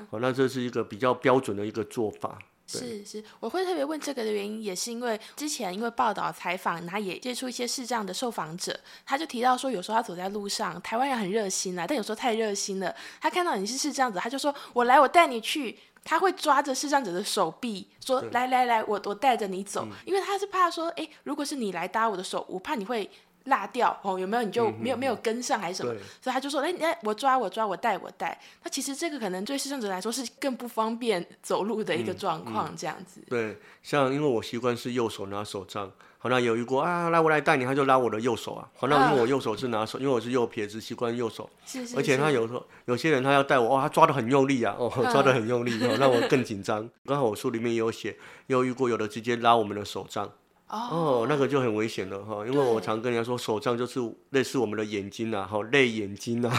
[0.10, 2.40] 好，那这是一个比较标准的一个做法。
[2.78, 23.10] 是是，我会特别问这个的原因，也是因为之前因为报道采访，他也接触一些视障的受访者，他就提到说，有时候他走在路上，台湾人很热心啊，但有时候太热心了，他看到你是视障者，他就说我来，我带你去，他会抓着视障者的手臂，说来来来，我我带着你走，因为他是怕说，哎，如果是你来搭我的手，我怕你会。
[23.50, 25.94] 落掉哦，有没有你就没有没有跟上还是什么？
[26.22, 33.22] 所以他就说：“哎哎，我抓我抓我带我带。”那其实这个可能对视障者来说是更不方便走路的一个状况，这样子。
[33.28, 38.70] 对，像因为我习惯是右手拿手杖，好那有一过啊，来我来带你，他就拉我的右手啊。
[38.76, 41.50] 好那因为我右手是拿手，因为我是右撇子，习惯右手。
[41.66, 41.96] 是是。
[41.96, 46.88] 而且他有时候有些人他要带我，哦，他抓的很用力啊，哦， 抓的很用力，哦让我更紧张。
[47.06, 48.16] 刚好我书里面也有写，
[48.48, 50.30] 有遇过有的直接拉我们的手杖。
[50.70, 56.52] 哦，那个就很危险了哈，因为我常跟人家说，手杖就是类似我们的眼睛呐，哈，泪眼睛呐，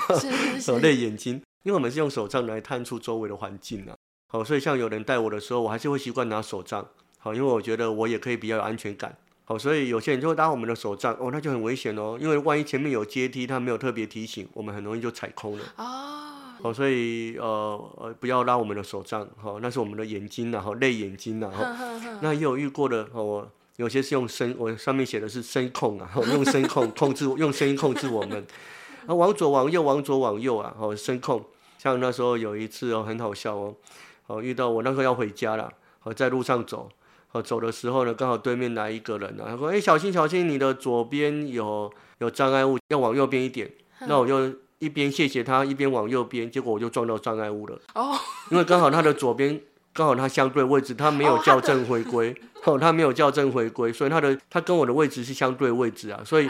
[0.61, 3.95] 是泪眼睛，因为我们是用手杖来探出周围的环境呐，
[4.29, 6.85] 好，所以像有人带我的时候，我还是会习惯拿手杖，
[7.19, 15.85] 好，因为我觉得我也可以比较有安全感，好，所以有些人就会搭我们的手杖，哦，那就很危险哦，因为万一前面有阶梯，他没有特别提醒，我们很容易就踩空了，哦，
[16.63, 21.65] 好，所以呃呃，不要拉我们的手杖，好，那是我们的眼睛呐，哈，泪眼睛呐，哈，
[22.21, 23.47] 那也有遇过的，哦。
[23.81, 28.47] 有些是用声，我上面写的是声控啊， 用声控控制，用声音控制我们，
[29.09, 31.43] 啊，往左往右，往左往右啊，哦，声控。
[31.79, 33.75] 像那时候有一次哦，很好笑哦，
[34.27, 36.91] 哦，遇到我那时候要回家了，哦，在路上走，
[37.33, 43.73] 哦，走的时候呢，刚好对面来一个人啊，他说，哎，小心小心，你的左边有有障碍物，要往右边一点。
[44.07, 47.81] 那我就一边谢谢他，一边往右边，结果我就撞到障碍物了。
[47.95, 48.15] 哦，
[48.51, 49.59] 因为刚好他的左边。
[49.93, 56.49] 刚好它相对位置，它没有校正回归， 哦，他没有校正回归，所以它的它跟我的位置是相对位置啊，所以，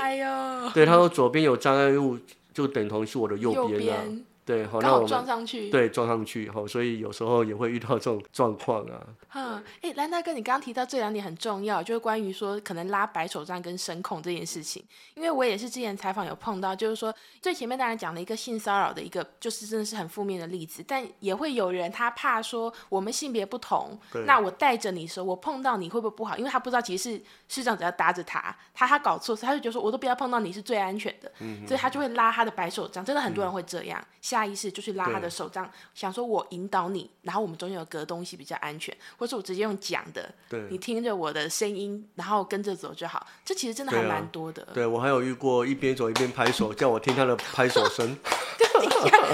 [0.75, 2.19] 对，他说左边有障碍物，
[2.53, 4.03] 就等同是我的右边啊。
[4.51, 9.01] 对，好，那我撞上去，对，撞上去，好，所以有时候也会遇到这种状况啊。
[9.33, 14.85] 嗯，哎，兰大哥，你刚刚提到这两点很重要，就是关于说可能拉白手杖跟声控这件事情。
[15.15, 26.37] 因为我也是之前采访有碰到，就是说最前面当然讲了一个性骚扰的一个，就是真的是很负面的例子，但也会有人他怕说我们性别不同，那我带着你时候，我碰到你会不会不好？
[26.37, 31.31] 因为他不知道其实是市长只要搭着他，他他搞错，他就觉得说我都不要碰到你是最安全的，
[31.69, 33.05] 所以他就会拉他的白手杖。
[33.05, 40.33] 真的很多人会这样，下意识就去拉他的手杖，想说我引导你，然后我们中间有隔东西比较安全，或者我直接用讲的，
[40.71, 43.27] 你听着我的声音，然后跟着走就好。
[43.45, 44.67] 这其实真的还蛮多的。
[44.75, 48.17] 对我还有遇过一边走一边拍手，叫我听他的拍手声。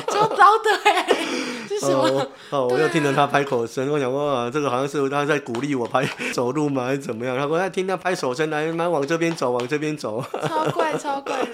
[0.09, 1.07] 超糟的哎！
[1.69, 2.27] 是什么？
[2.51, 7.37] 哦，我又听到他拍口声，我想哇，这个好像是他在鼓励我拍走路嘛，还是怎么样？
[7.37, 10.25] 他说他听他拍手声，来，来往这边走，往这边走。
[10.49, 11.47] 超怪， 超怪。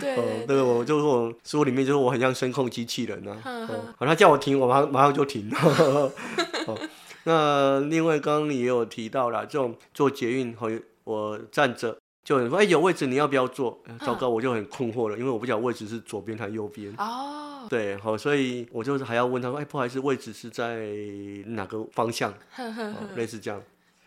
[0.00, 3.36] 对，那个我就说书里面就是我很像声控机器人啊。
[3.98, 5.50] 好，他叫我停，我马上马上就停。
[7.24, 10.70] 那另外刚刚你也有提到了，这种做捷运和
[11.04, 11.96] 我站着。
[12.30, 16.94] 就有人说：“哎，有位置，你要不要坐？”糟糕，我就很困惑了，因为我不晓得位置是左边还是右边。
[16.96, 20.86] 哦，对，好，所以我就是还要问他说：“哎，不好意思，位置是在
[21.46, 22.32] 哪个方向？”
[23.16, 23.60] 类似这样。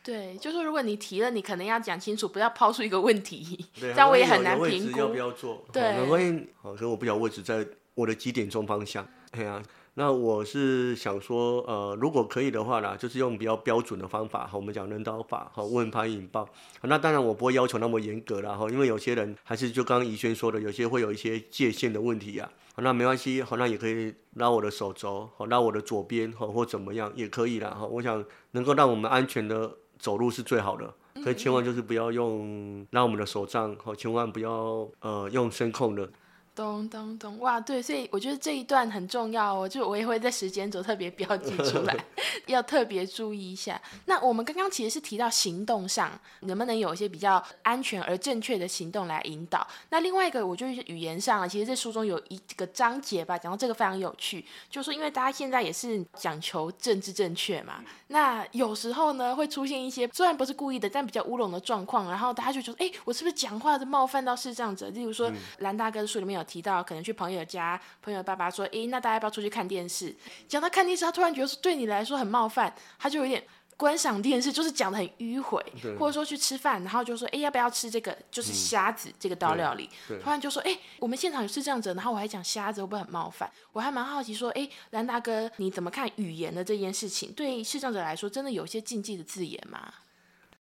[0.05, 5.61] 对，就是如果你提了，你可能要讲清楚，不要抛出一个问题， 这样我也很难评估要不要坐。
[5.73, 9.05] 对，万一好，所以我不晓得位置在我的几点钟方向。
[9.31, 9.61] 哎呀，
[9.95, 16.49] 那我是想说，呃，如果可以的话啦，就是用比较标准的方法，哈，我们讲人导法，哈，问拍引爆。
[16.81, 22.49] 那当然我不会要求那么严格啦，哈，因为有些人还是就刚刚怡轩说的，有些会有一些界限的问题啊。
[22.77, 27.85] 那没关系，好，那也可以拉我的手肘，好，拉我的左边，好，或怎么样也可以啦，哈。
[27.85, 30.91] 我想能够让我们安全的走路是最好的，
[31.23, 36.09] 可千万就是不要用拉我们的手杖，好，千万不要呃用声控的。
[36.55, 37.39] 咚咚咚！
[37.39, 41.97] 哇，对，所以我觉得这一段很重要哦，就我也会在时间轴特别标记出来，
[42.45, 43.81] 要特别注意一下。
[44.05, 46.11] 那我们刚刚其实是提到行动上
[46.41, 49.65] 能不能有一些比较安全而正确的行动来引导。
[49.89, 64.87] 那另外一个，我就是语言上，其实这书中有一个章节吧，讲到这个非常有趣，就是说因为大家现在也是讲求政治正确嘛，那有时候呢会出现一些虽然不是故意的，但比较乌龙的状况，然后大家就觉得，哎，我是不是讲话的冒犯到视障者？
[64.89, 66.42] 例如说蓝大哥的书里面有。
[66.43, 70.15] 提到可能去朋友家，朋友爸爸说：“诶，那大家要不要出去看电视？”
[70.47, 73.43] 讲到看电视，他突然觉得说对你来说很冒犯，他就有点
[73.75, 75.63] 观赏电视，就是讲的很迂回，
[75.97, 78.15] 或者说去吃饭，然后就说：“诶，要不要吃这个？
[78.29, 79.89] 就是虾子这个道料理。”
[80.23, 83.49] 突然就说：“诶，我们现场有是这样子。”然后我还讲虾子会不会很冒犯？
[83.71, 87.31] 我还蛮好奇说：“诶，蓝大哥你怎么看语言的这件事情？
[87.33, 89.93] 对视障者来说，真的有一些禁忌的字眼吗？”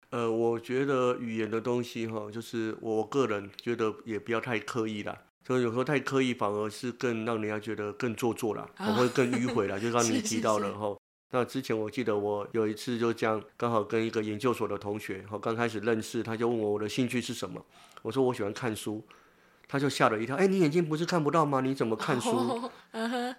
[0.10, 5.27] 呃，我觉得语言的东西哈，就是我个人觉得也不要太刻意了。
[5.48, 9.80] 所以有时候太刻意，反而是更让人家觉得更做作了，会更迂回了。
[9.80, 10.94] 就刚你提到了哈，
[11.32, 17.66] 那之前我记得我有一次就这样，刚好跟一个研究所的同学，哈，刚开始认识，他就问我我的兴趣是什么，
[18.02, 19.02] 我说我喜欢看书，
[19.70, 21.62] 他就吓了一跳，哎，你眼睛不是看不到吗？
[21.62, 22.30] 你怎么看书？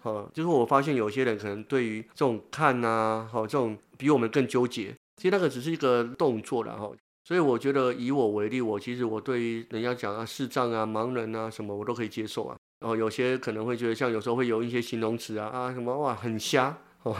[0.00, 6.90] 哦，就是我发现有些人可能对于这种看呐，哈，这种比我们更纠结，其实那个只是一个动作了哈。
[7.28, 12.56] 所以我觉得以我为例，我其实我对于人家讲啊视障啊盲人啊什么我都可以接受啊。
[12.80, 17.14] 然后有些可能会觉得像有时候会有一些形容词啊啊什么哇很瞎 哦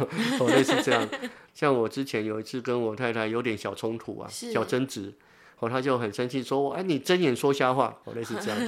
[0.49, 1.07] 类似这样。
[1.53, 5.13] 像我之前有一次跟我太太有点小冲突啊小争执，
[5.59, 8.59] 哦她就很生气说哎你睁眼说瞎话哦类似这样。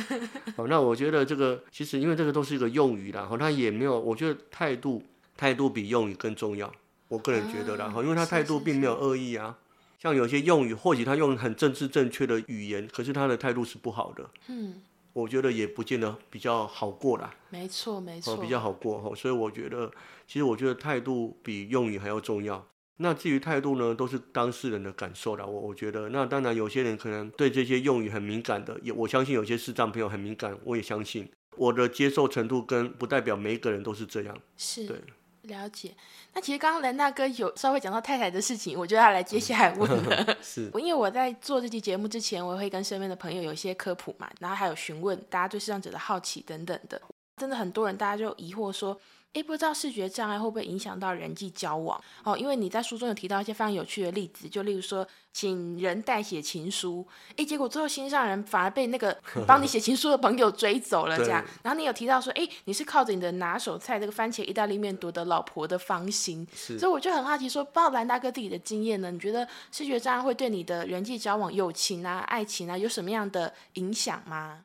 [0.57, 5.03] 哦那我觉得这个其实因为这个都是一个用语啦，哦他也没有我觉得态度
[5.38, 6.70] 态度比用语更重要，
[7.09, 9.57] 我个人觉得啦，哦因为他态度并没有恶意啊。
[10.00, 14.30] 像有些用语，或许他用很政治正确的语言，可是他的态度是不好的。
[14.48, 14.80] 嗯，
[15.12, 17.34] 我觉得也不见得比较好过啦。
[17.50, 19.14] 没错，没错，比较好过哈。
[19.14, 19.92] 所以我觉得，
[20.26, 22.66] 其实我觉得态度比用语还要重要。
[22.96, 25.44] 那至于态度呢，都是当事人的感受啦。
[25.44, 31.28] 我我觉得，那当然有些人可能对这些用语很敏感的，也我相信有些视障朋友很敏感，我也相信。
[31.56, 34.38] 我的接受程度跟不代表每一个人都是这样。
[34.56, 34.98] 是，对。
[35.42, 35.94] 了解，
[36.35, 40.37] 那其实刚刚兰大哥有稍微讲到太太的事情，我就要来接下来问了。
[40.42, 47.00] 是， 因为我在做这期节目之前，我会跟身边的朋友有一些科普嘛，然后还有询问大家对视障者的好奇等等的，
[47.37, 48.98] 真的很多人大家就疑惑说。
[49.34, 52.00] 诶，不知道视觉障碍会不会影响到人际交往？
[52.24, 59.16] 哦，因为你在书中有提到一些非常有趣的例子，就例如说，请人代写情书，诶，结果最后心上人反而被那个
[59.46, 61.44] 帮你写情书的朋友追走了，这样。
[61.62, 69.12] 然后你有提到说，诶，你是靠着你的拿手菜这个番茄意大利面夺得老婆的芳心，所以我就很好奇说，不知道兰大哥自己的经验呢？
[69.12, 74.64] 你觉得视觉障碍会对你的人际交往、友情啊、爱情啊有什么样的影响吗？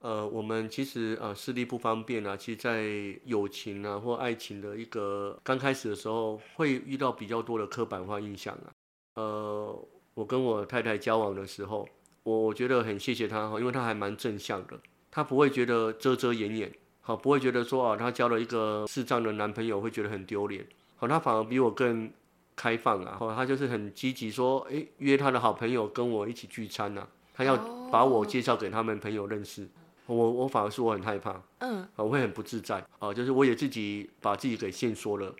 [0.00, 8.70] 呃，我们其实呃视力不方便啊，其实，在友情啊或爱情的一个刚开始的时候，会遇到比较多的刻板化印象啊。
[9.16, 11.88] 呃，我跟我太太交往的时候，
[12.22, 14.78] 我我觉得很谢谢她哈，因为她还蛮正向的，
[15.10, 22.08] 她不会觉得遮遮掩掩，好，不会觉得说啊，她交了一个视障的男朋友会觉得很丢脸，好，她反而比我更
[22.54, 27.56] 开放啊，好，她就是很积极说，诶，约她的好朋友跟我一起聚餐呐，她要
[27.90, 29.68] 把我介绍给他们朋友认识。
[30.14, 35.34] 我我反而是我很害怕，嗯，我会很不自在，啊，就是我也自己把自己给限缩了，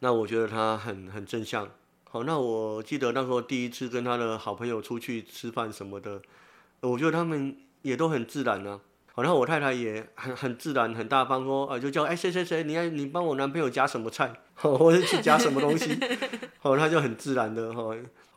[0.00, 1.66] 那我觉得他很很正向，
[2.04, 6.20] 好，那我记得那时候第一次跟他的好朋友出去吃饭什么的，
[6.82, 8.78] 我觉得他们也都很自然呢，
[9.14, 15.98] 好，然后我太太也很很自然很大方说，啊，就叫哎谁谁谁，你要你帮我男朋友夹什么菜， 或者去夹什么东西，
[16.60, 17.80] 好，他就很自然的哈。
[17.82, 17.96] 哦，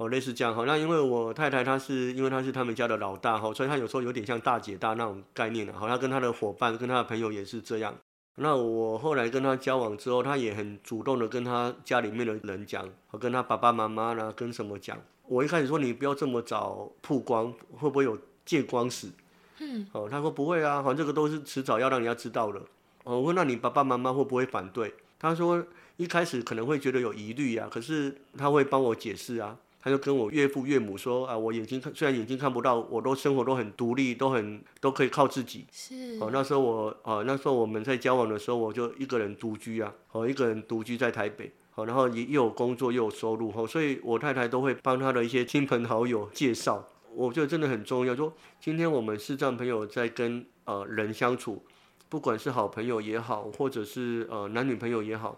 [0.09, 7.95] 类似这样哈，那因为我太太她是因为她是他们家的老大哈，所以她有时候有点像大姐大那种概念的，好，她跟她的伙伴跟她的朋友也是这样。
[8.35, 14.97] 那我后来跟她交往之后，她也很主动的跟她家里面的人讲，我跟她爸爸妈妈啦，跟什么讲。
[15.27, 19.11] 我一开始说你不要这么早曝光，会不会有见光死？
[19.59, 22.59] 嗯，哦，她说不会啊，反正这个都是迟早要让人家知道的。
[23.03, 24.91] 哦，我问那你爸爸妈妈会不会反对？
[25.19, 25.63] 她说
[25.97, 29.55] 一开始可能会觉得有疑虑啊，可是她会帮我解释啊。
[29.83, 35.65] 他就跟我岳父岳母说啊，我眼睛看虽然眼睛看不到，我都生活都很独立，都很都可以靠自己。
[35.73, 41.51] 是哦，那时候我哦，那时候我们在交往的时候，我就一个人独居啊，哦，一个人独居在台北。
[41.75, 48.15] 好，然后也又有工作又有收入，吼，所以我太太都会帮她的一些亲朋好友介绍，我觉得真的很重要。
[48.15, 48.31] 说
[48.61, 51.61] 今天我们视障朋友在跟呃人相处，
[52.09, 55.35] 不管是好朋友也好，或者是呃男女朋友也好，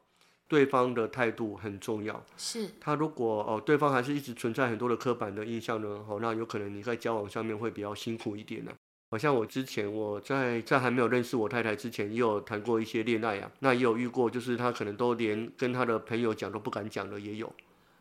[0.48, 2.24] 对方的态度很重要。
[2.38, 8.72] 是，他如果哦对方还是一直存在很多的刻板的印象呢，哦，那有可能你在交往上面会比较辛苦一点呢。
[9.12, 17.52] 好像我之前我在在还没有认识我太太之前，也有谈过一些恋爱啊，那也有遇过，就是他可能都连跟他的朋友讲都不敢讲的也有，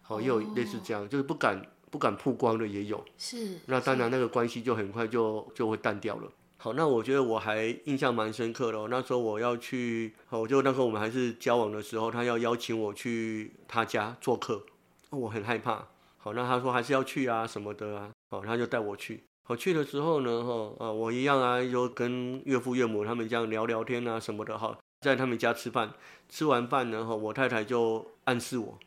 [0.03, 3.05] 好，也有类似这样，就是不敢不敢曝光的也有。
[3.16, 6.30] 是，那当然那个关系就很快就就会淡掉了。
[6.65, 8.89] 好，那我觉得我还印象蛮深刻的。
[8.89, 14.65] 那时候我要去，我就那时候我们还是交往的时候，他要邀请我去他家做客，
[15.11, 15.87] 我很害怕。
[16.17, 19.23] 好，那他说还是要去啊什么的啊，好，他就带我去。
[19.47, 25.93] 我去的时候呢，哈啊，我一样啊，就跟岳父岳母他们这样聊聊天啊什么的，哈，在他们家吃饭，
[26.31, 28.79] 吃完饭呢，哈，我太太就暗示我，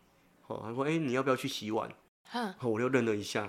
[0.47, 1.87] 哦，她说，哎，你要不要去洗碗？
[2.31, 3.47] 哼，我就愣了一下，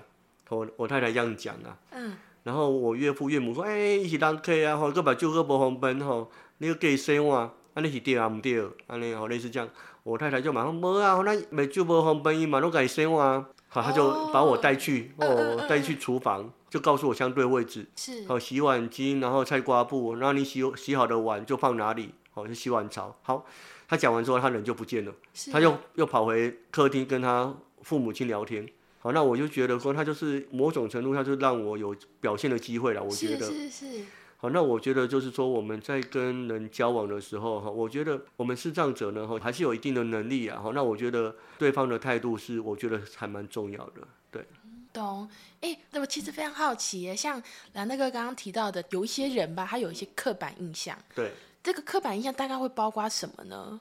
[0.49, 2.15] 我我太太这样讲啊，嗯，
[2.49, 8.59] 然后我岳父岳母说，哎，伊是人客啊，吼，个把酒个无方便吼，你要给洗碗，安尼是对啊唔对？
[8.87, 9.69] 安尼吼类似这样，
[10.01, 13.45] 我太太就马上，无啊，那卖酒无方便，伊嘛拢给洗碗。
[13.67, 23.15] 好，他就把我带去哦，带去厨房，就告诉我相对位置，是，好洗碗巾，然后菜瓜布，然后你洗洗好的碗就放哪里，好就洗碗槽。
[23.21, 23.45] 好，
[23.87, 25.13] 他讲完之后，他人就不见了，
[25.51, 28.67] 他又又跑回客厅跟他父母亲聊天。
[28.99, 33.01] 好，那我就觉得说，他就是某种程度，上就让我有表现的机会了。
[33.01, 34.05] 我觉得是是。
[34.35, 44.45] 好，那我觉得就是说，我们在跟人交往的时候，哈，我觉得我们视障者呢，哈，还是有一定的能力啊，哈，那我觉得对方的态度是，我觉得还蛮重要的，对。
[44.91, 45.29] 懂，
[45.61, 47.41] 哎，那我其实非常好奇耶，像
[47.73, 51.31] 蓝大哥刚刚提到的，有一些人吧，他有一些刻板印象，对，
[51.61, 53.79] 这个刻板印象大概会包括什么呢？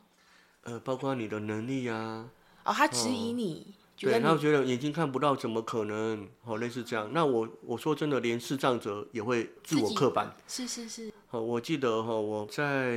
[0.64, 2.28] 呃，包括你的能力啊，
[2.64, 3.74] 哦，他质疑你。
[4.00, 6.28] 对，他觉得眼睛看不到，怎么可能？
[6.44, 7.10] 好，类似这样。
[7.12, 10.32] 那我我说真的，连视障者也会自我刻板。
[10.46, 11.12] 是是是。
[11.26, 12.96] 好，我记得哈，我在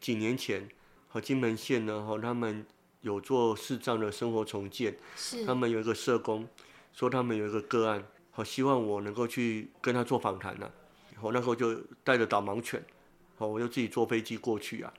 [0.00, 0.68] 几年前，
[1.08, 2.64] 和金门县呢，哈，他们
[3.00, 4.96] 有做视障的生活重建。
[5.16, 5.44] 是。
[5.44, 6.48] 他们有一个社工，
[6.92, 10.70] 说他们有一个个案，好，希望我能够去跟他做访谈呢。
[11.20, 11.74] 我那时候就
[12.04, 12.80] 带着导盲犬，
[13.36, 14.94] 好，我就自己坐飞机过去啊，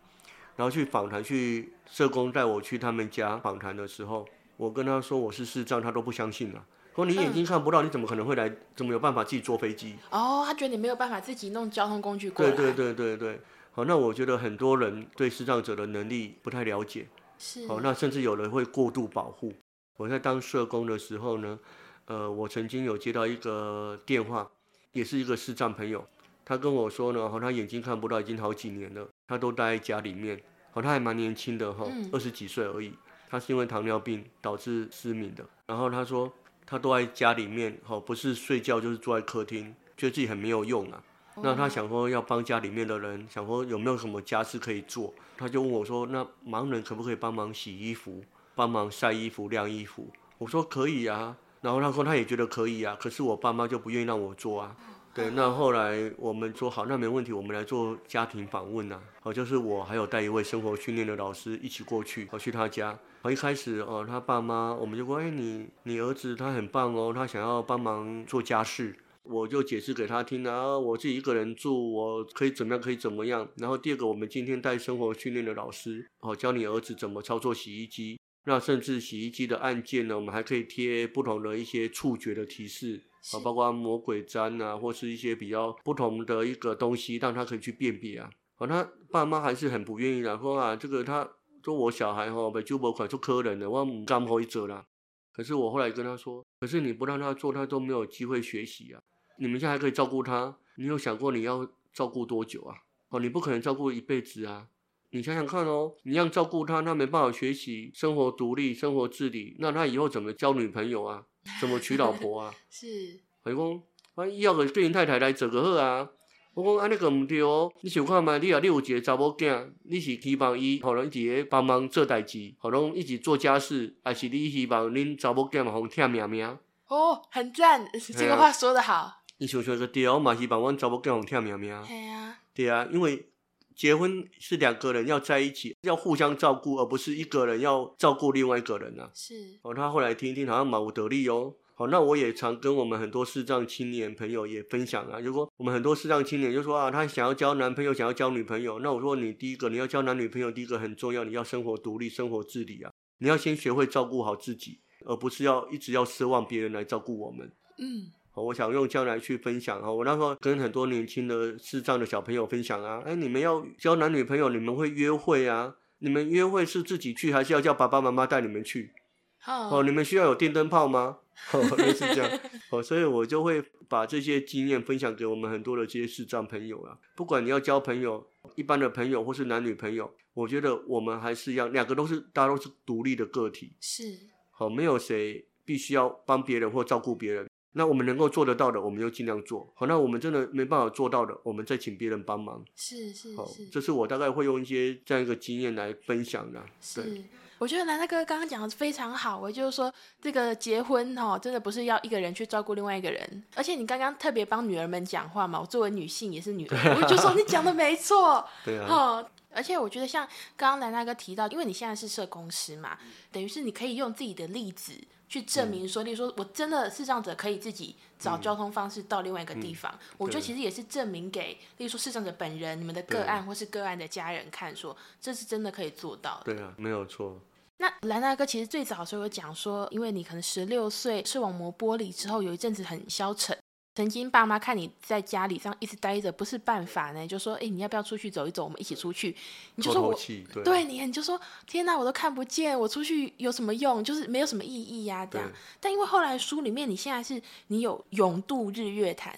[0.58, 4.28] 然后去访谈，去社工带我去他们家访谈的时候。
[4.58, 6.66] 我跟他说我是视障，他都不相信了。
[6.96, 8.52] 说你眼睛看不到，你怎么可能会来？
[8.76, 9.96] 怎么有办法自己坐飞机？
[10.10, 12.52] 哦，他觉得你没有办法自己弄交通工具过来。
[12.52, 13.42] 对对对对对。
[13.72, 17.08] 好，那我觉得很多人对视障者的能力不太了解。
[17.38, 17.68] 是。
[17.68, 19.54] 好，那甚至有人会过度保护。
[19.98, 21.60] 我在当社工的时候呢，
[22.06, 24.50] 呃，我曾经有接到一个电话，
[24.92, 26.04] 也是一个视障朋友，
[26.44, 30.42] 他跟我说呢，哈，他眼睛看不到已经好几年了，他都待在家里面。
[30.72, 32.94] 好，他还蛮年轻的哈，二十几岁而已。
[33.30, 36.32] 他是因为糖尿病导致失明的，然后他说
[36.66, 41.04] 他都在家里面，哈，不是睡觉就是坐在客厅，觉得自己很没有用啊。
[41.44, 48.24] 那他想说要帮家里面的人，想说有没有什么家事可以做，他就问我说：“那盲人可不可以帮忙洗衣服、
[48.56, 50.08] 帮忙晒衣服、晾衣服？”
[50.40, 54.76] 我说：“可以啊。”然后他说他也觉得可以啊，可是我爸妈就不愿意让我做啊。
[55.14, 59.00] 对，那后来我们说好，那没问题，我们来做家庭访问啊。
[59.22, 62.98] 好，就是我还有带一位生活训练的老师一起过去，我去他家。
[63.28, 73.46] 好，一开始哦，他爸妈我们就说，哎，你你儿子他很棒哦，他想要帮忙做家事，我就解释给他听啊，我自己一个人住，我可以怎么样，可以怎么样。
[73.58, 78.18] 然后第二个，我们今天带生活训练的老师，哦，教你儿子怎么操作洗衣机。
[78.46, 83.04] 那甚至洗衣机的按键呢，我们还可以贴不同的一些触觉的提示。
[83.34, 88.30] 啊，包括魔鬼粘啊，或是一些比较不同的一个东西，让他可以去辨别啊。
[88.56, 91.30] 好，他爸妈还是很不愿意的，说啊，这个他
[91.68, 94.86] 说我小孩哈，被旧博款就磕人了，我唔敢可以做啦。
[95.34, 99.02] 可是我后来跟他说，可是你不让他做，他都没有机会学习啊。
[99.38, 102.74] 你们现在还可以照顾他，你有想过你要照顾多久啊？
[103.10, 104.70] 哦，你不可能照顾一辈子啊。
[105.10, 111.26] 你想想看哦，你要照顾他，他没办法学习生活独立、生活自理，那他以后怎么交女朋友啊？
[111.60, 112.56] 怎么娶老婆啊？
[112.72, 113.84] 是，我讲，
[114.16, 116.12] 我以后个对因太太来整个好啊。
[116.58, 118.40] 我讲安尼个毋对哦，你想看嘛？
[118.40, 126.58] 你啊，你有一个查某囝，你是希望伊可能一直帮忙做代志，可能一直做家事，还是你希望恁查某囝嘛，互听命命？
[126.88, 127.88] 哦，很赞，
[128.18, 129.22] 这个话说得好。
[129.38, 131.80] 你想想个对，哦嘛希望阮查某囝互听命命。
[131.88, 132.40] 对啊。
[132.56, 133.30] 对啊，因为
[133.76, 139.12] 结婚是两个人要在一起，要互相照顾，而不是一个人要照顾另外一个人啊。
[139.14, 139.60] 是。
[139.62, 141.54] 哦，他后来听一听，好像蛮有道理哦。
[141.80, 148.80] 好，那我也常跟我们很多视障青年朋友也分享啊，就说我们很多视障青年就说啊，他想要交男朋友，想要交女朋友。
[148.80, 157.52] 那我说你第一个你要交男女朋友，第一个很重要，你要生活独立，生活自理啊，你要先学会照顾好自己，而不是要一直要奢望别人来照顾我们。
[157.78, 159.94] 嗯，好，我想用这样来去分享哈。
[159.94, 165.76] 我那时候跟很多年轻的视障的小朋友分享啊，哎，你们要交男女朋友，你们会约会啊？
[166.00, 168.94] 你们约会是自己去，还是要叫爸爸妈妈带你们去？
[169.38, 171.18] 好，哦，你们需要有电灯泡吗？
[171.54, 172.40] 哦，类似这样。
[172.70, 176.98] 哦，所以我就会把这些经验分享给我们很多的这些视障朋友啊。
[177.16, 183.74] 不管你要交朋友，一般的朋友或是男女朋友，我觉得我们还是要两个都是大家都是独立的个体。
[183.80, 184.18] 是，
[184.52, 187.50] 好，没有谁必须要帮别人或照顾别人。
[187.74, 189.86] 那我们能够做得到的，我们就尽量做好。
[189.86, 192.66] 那我们真的没办法做到的，我们再请别人帮忙。
[192.76, 196.66] 是是好是，这是我大概会用一些这样一个经验来分享的。
[196.96, 197.24] 对，是。
[197.60, 212.98] 我觉得南大哥刚刚讲的非常好，我就是说这个结婚哦，真的不是要一个人去照顾另外一个人，而且你刚刚特别帮女儿们讲话嘛，我作为女性也是女 儿，我就说你讲的没错， 对啊，哦，而且我觉得像刚刚南大哥提到，因为你现在是社工师嘛，
[213.32, 214.94] 等于是你可以用自己的例子
[215.28, 226.54] 去证明说，例如说我真的视障者可以自己找交通方式到另外一个地方，我觉得其实也是证明给，例如说视障者本人、你们的个案或是个案的家人看，说这是真的可以做到的。
[226.54, 227.40] 对啊，没有错。
[227.80, 233.58] 那兰大哥其实最早的时候有讲说，因为你可能十六岁视网膜剥离之后，有一阵子很消沉。
[233.98, 238.64] 曾经爸妈看你在家里这样一直待着不是办法呢，就说：“哎、你要不要出去走一走？
[238.64, 239.36] 我们一起出去。”
[239.74, 240.14] 你就说我
[240.54, 244.04] 对对你，你就说天哪，我都看不见，我出去有什么用？
[244.04, 245.52] 就是没有什么意义呀、这样。
[245.80, 249.34] 但因为后来书里面，你现在是你有勇渡日月潭，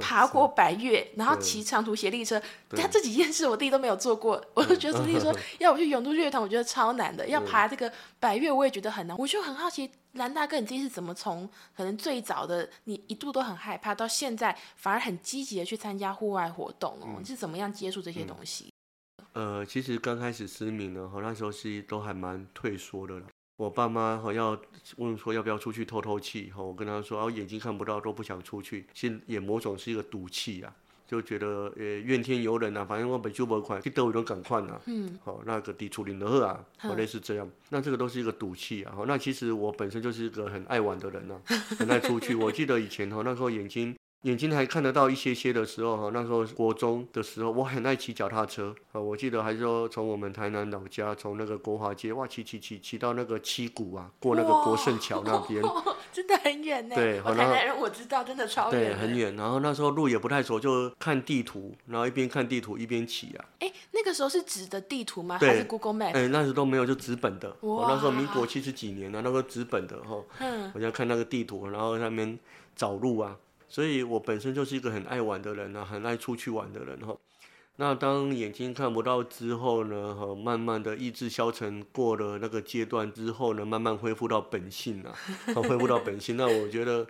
[0.00, 9.16] 爬过 百越，然后骑长途协力车，他这几件事我弟都没有做过，我就觉得说，例如说要我去勇渡日月潭，我觉得超难的；要爬这个百越，我也觉得很难。
[9.18, 17.16] 我就很好奇，蓝大哥，你自己是怎么从可能最早的你一度都很害怕，到现在反而很积极的去参加户外活动哦？
[17.18, 18.70] 你是怎么样接触这些东西？
[19.32, 23.26] 呃，其实刚开始失明呢，哈，那时候是都还蛮退缩的啦。
[23.56, 24.58] 我爸妈好要
[24.96, 28.86] 问说要不要出去透透气，哈，我跟他说，啊，我眼睛看不到，都不想出去。
[28.92, 30.74] 其实也某种是一个赌气啊，
[31.10, 37.50] 就觉得呃怨天尤人啊，反正我本就不款，去都有种赶快呐，嗯，好，那个抵触林德啊，好嗯类似这样。
[37.70, 41.34] 那这个都是一个赌气啊，好，那其实我本身就是一个很爱玩的人呐、
[41.76, 42.36] 很爱出去。
[42.36, 43.92] 我记得以前哈，那时候眼睛
[44.22, 49.00] 眼睛还看得到一些些的时候哈，那时候国中的时候，我很爱骑脚踏车啊。
[49.00, 55.62] 我记得还是说从我们台南老家，从那个国华街哇骑骑骑骑到那个七股啊，过那个国盛桥那边。
[56.12, 56.94] 真的很远呢。
[56.96, 59.16] 对好那我台南人我知道，真的超远对，很。
[59.16, 59.34] 远。
[59.36, 63.44] 然后那时候路也不太熟，就看地图，然后一边看地图一边骑啊。
[63.60, 65.38] 哎，那个时候是纸的地图吗？
[65.38, 66.12] 对还是 Google Map？
[66.12, 67.56] 哎、那时候都没有，就纸本的。
[67.60, 70.22] 我、那时候民哇国七十几年啊，那个纸本的哈。
[70.40, 72.38] 嗯，我就看那个地图，然后在那边
[72.76, 73.36] 找路啊。
[73.70, 77.16] 所以我本身就是一个很爱玩的人啊，很爱出去玩的人哈。
[77.76, 85.14] 那当眼睛看不到之后呢，哈，慢慢的意志消沉过了那个阶段之后呢，慢慢恢复到本性啊，
[85.54, 86.36] 好 恢复到本性。
[86.36, 87.06] 那我觉得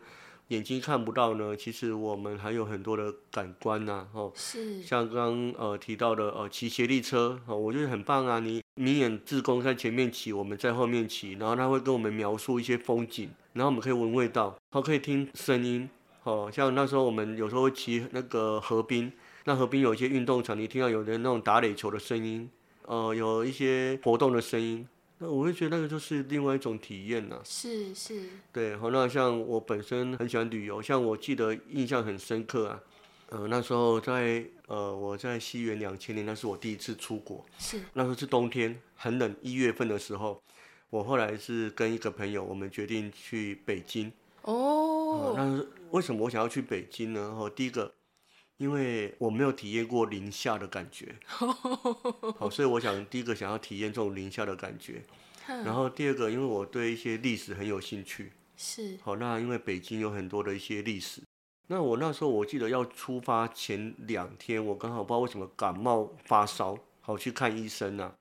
[0.48, 4.30] 眼睛看不到呢，其实我们还有很多的感官呐、哈。
[4.34, 8.38] 是，像刚呃提到的呃骑斜力车，哦，我觉得很棒啊！
[8.38, 15.90] 你明眼志工在前面骑，我们在后面骑，然后他会跟我们描述一些风景，然后我们可以闻味道，好可以听声音，
[16.24, 19.10] 哦，像那时候我们有时候会骑那个河滨，
[19.44, 22.48] 那河滨有一些运动场，你听到有人那种打垒球的声音，
[22.86, 24.86] 呃，有一些活动的声音，
[25.18, 32.80] 那我会觉得那个就是另外一种体验呐、是是，对，好，那像我本身很喜欢旅游，像我记得印象很深刻啊，
[33.30, 40.42] 呃，那时候在呃我在西元两千年，那是我第一次出国，是，那时候是冬天，很冷，一月份的时候，
[40.90, 44.12] 我后来是跟一个朋友，我们决定去北京。
[44.42, 47.20] 呃哦，那是为什么我想要去北京呢？
[47.20, 47.95] 哦，第一个，
[48.57, 55.03] 因为我没有体验过零下的感觉，好， 所以我想第一个想要体验这种零下的感觉。
[55.47, 61.22] 然后第二个，因为我对一些历史很有兴趣，是，好，那因为北京有很多的一些历史，
[61.66, 68.14] 那我那时候我记得要出发前两天，我刚好不知道为什么感冒发烧，好去看医生啊。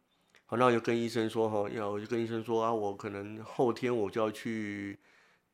[0.47, 4.97] 好，那我就跟医生说哈，要我就跟医生说啊，我可能后天我就要去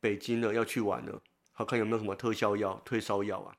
[0.00, 1.20] 北京了，要去玩了，
[1.58, 3.54] 好看有没有什么特效药、退烧药啊？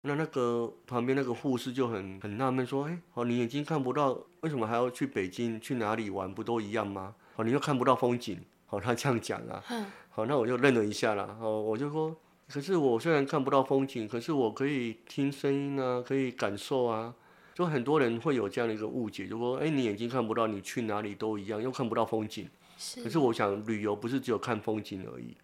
[0.00, 5.60] 那那个旁边那个护士就很很纳闷说，哎，哦，你眼睛看不到，为什么还要去北京？
[5.60, 7.14] 去哪里玩不都一样吗？
[7.34, 9.62] 哦，你又看不到风景，好，他这样讲啊。
[9.68, 11.36] 嗯，好，那我就愣了一下啦。
[11.38, 12.16] 哦，我就说，
[12.48, 17.14] 可是我虽然看不到风景，可是我可以听声音啊，可以感受啊。
[17.52, 22.48] 就很多人会有这样的一个误解，就说，哎，你眼睛看不到，你去哪里都一样，又看不到风景。
[22.78, 25.36] 是，可是我想，旅游不是只有看风景而已。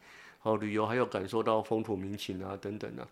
[0.42, 3.06] 好旅游，还有感受到风土民情啊等等啊。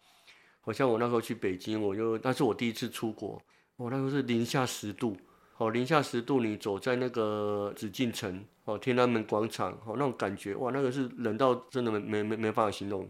[0.60, 3.40] 好像我那时候去北京，我就那是我第一次出国，
[3.76, 5.16] 我那时候是零下十度，
[5.56, 13.08] 哦，零下十度，你走在那个紫禁城，哦，天安门广场，哦，那种感觉，哇，那个是冷到真的没没没没办法形容。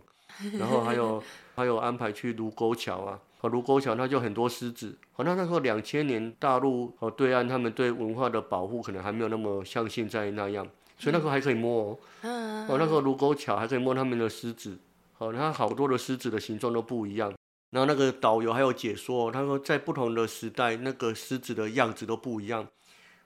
[0.59, 1.21] 然后还有
[1.57, 10.65] 还有安排去卢沟桥啊，哦，卢沟桥那就很多狮子，好，那那时候两千年大陆哦对岸他们对文化的保护可能还没有那么像现在那样，
[11.01, 14.79] 所以那时候还可以摸哦，哦，那时候卢沟桥还可以摸他们的狮子，
[15.17, 17.33] 哦，它好多的狮子的形状都不一样。
[17.71, 22.67] 然后那个导游还有解说，他说在不同的时代，那个狮子的样子都不一样。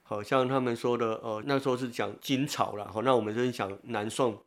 [0.04, 4.38] 好像他们说的，呃，那时候是讲金朝了，好，那我们就是讲南宋。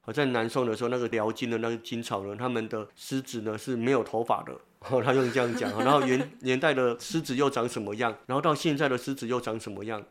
[0.00, 4.56] 好，在南宋的时候，那个辽金的那个金朝呢，他们的狮子呢是没有头发的。
[4.88, 5.70] 哦，他用这样讲。
[5.84, 8.16] 然后元年代的狮子又长什么样？
[8.24, 10.02] 然后到现在的狮子又长什么样？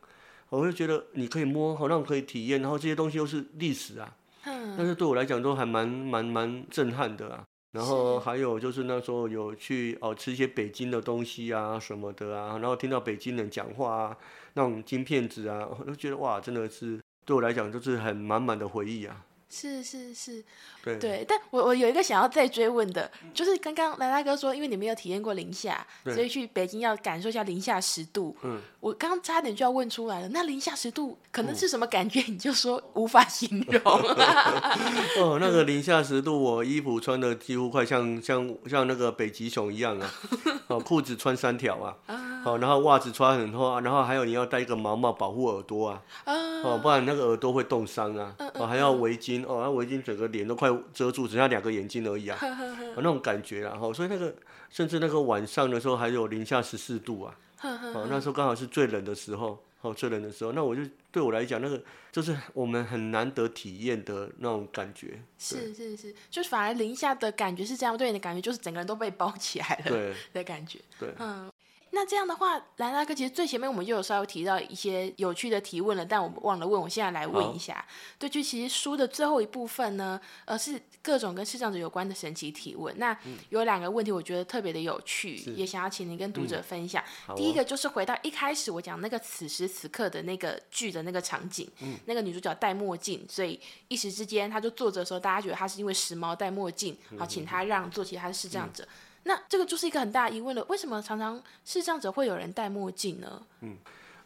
[0.49, 2.61] 我就觉得你可以摸，好，让可以体验。
[2.61, 4.15] 然后这些东西又是历史啊。
[4.45, 4.75] 嗯。
[4.77, 7.43] 但是对我来讲都还蛮蛮蛮震撼的啊。
[7.71, 14.17] 然后还有就是那时候有去哦吃一些北京的东西啊什么的啊，然后听到北京人讲话啊，
[14.53, 19.23] 那种金片子啊，我都觉得哇，真的是对我来讲就是很满满的回忆啊。
[19.51, 20.43] 是是是，
[20.83, 28.37] 对对，但我我有一个想要再追问的，就是刚刚来大哥说，因为你没有体验过零下，所以去北京要感受一下零下十度。
[28.43, 32.19] 嗯，我刚刚差点就要问出来了，那零下十度可能是什么感觉？
[32.29, 33.81] 你就说无法形容。
[35.17, 40.13] 哦，那个零下十度，我衣服穿的几乎快像像像那个北极熊一样啊，
[40.69, 41.97] 哦，裤子穿三条啊，
[42.45, 49.38] 哦，然后袜子穿很厚啊，然后还有你要戴一个毛毛保护耳朵啊，哦，不然那个耳朵会冻伤啊，哦，还要围巾。
[49.45, 52.37] 哦，那围巾整个脸都快遮住，只剩下两个眼睛而已啊，
[52.95, 54.33] 有那种感觉然后，所以那个
[54.69, 60.81] 甚至那个晚上的时候还有零下十四度啊， 哦，那时候刚好是最冷的时候，哦，最冷的时候，那我就
[61.11, 61.81] 对我来讲，那个
[62.11, 65.21] 就是我们很难得体验的那种感觉。
[65.37, 71.51] 是是是，就反而零下的感觉是这样，对你的感觉就是整个人都被包起来了，对的感觉，对，嗯。
[71.91, 77.83] 那这样的话，兰大哥，其实最前面我们就有稍微提到一些有趣的提问了，但我们忘了问，我现在来问一下。
[78.17, 82.97] 对，就其实书的最后一部分呢，呃，是各种跟视障者有关的神奇提问。
[82.99, 83.17] 那
[83.49, 87.03] 有两个问题，我觉得特别的有趣，也想要请您跟读者分享。
[87.35, 91.67] 第一个就是回到一开始我讲那个此时此刻的那个剧的那个场景，
[92.05, 98.87] 那个女主角戴墨镜，所以一时之间她就坐着的时候，大家觉得她是因为时髦戴墨镜，好，请她让座，其实她是视障者。
[99.23, 103.45] 那这个就是一个很大疑问了，为什么常常视障者会有人戴墨镜呢？
[103.61, 103.77] 嗯，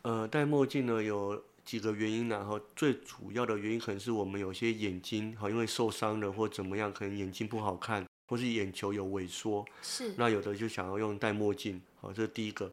[0.04, 12.70] 呃，戴墨镜呢有几个原因然后最主要的原因可能是我们有些眼睛哈，因为受伤了或怎么样，可能眼睛不好看，或是眼球有萎缩，是，那有的就想要用戴墨镜，好，这是第一个。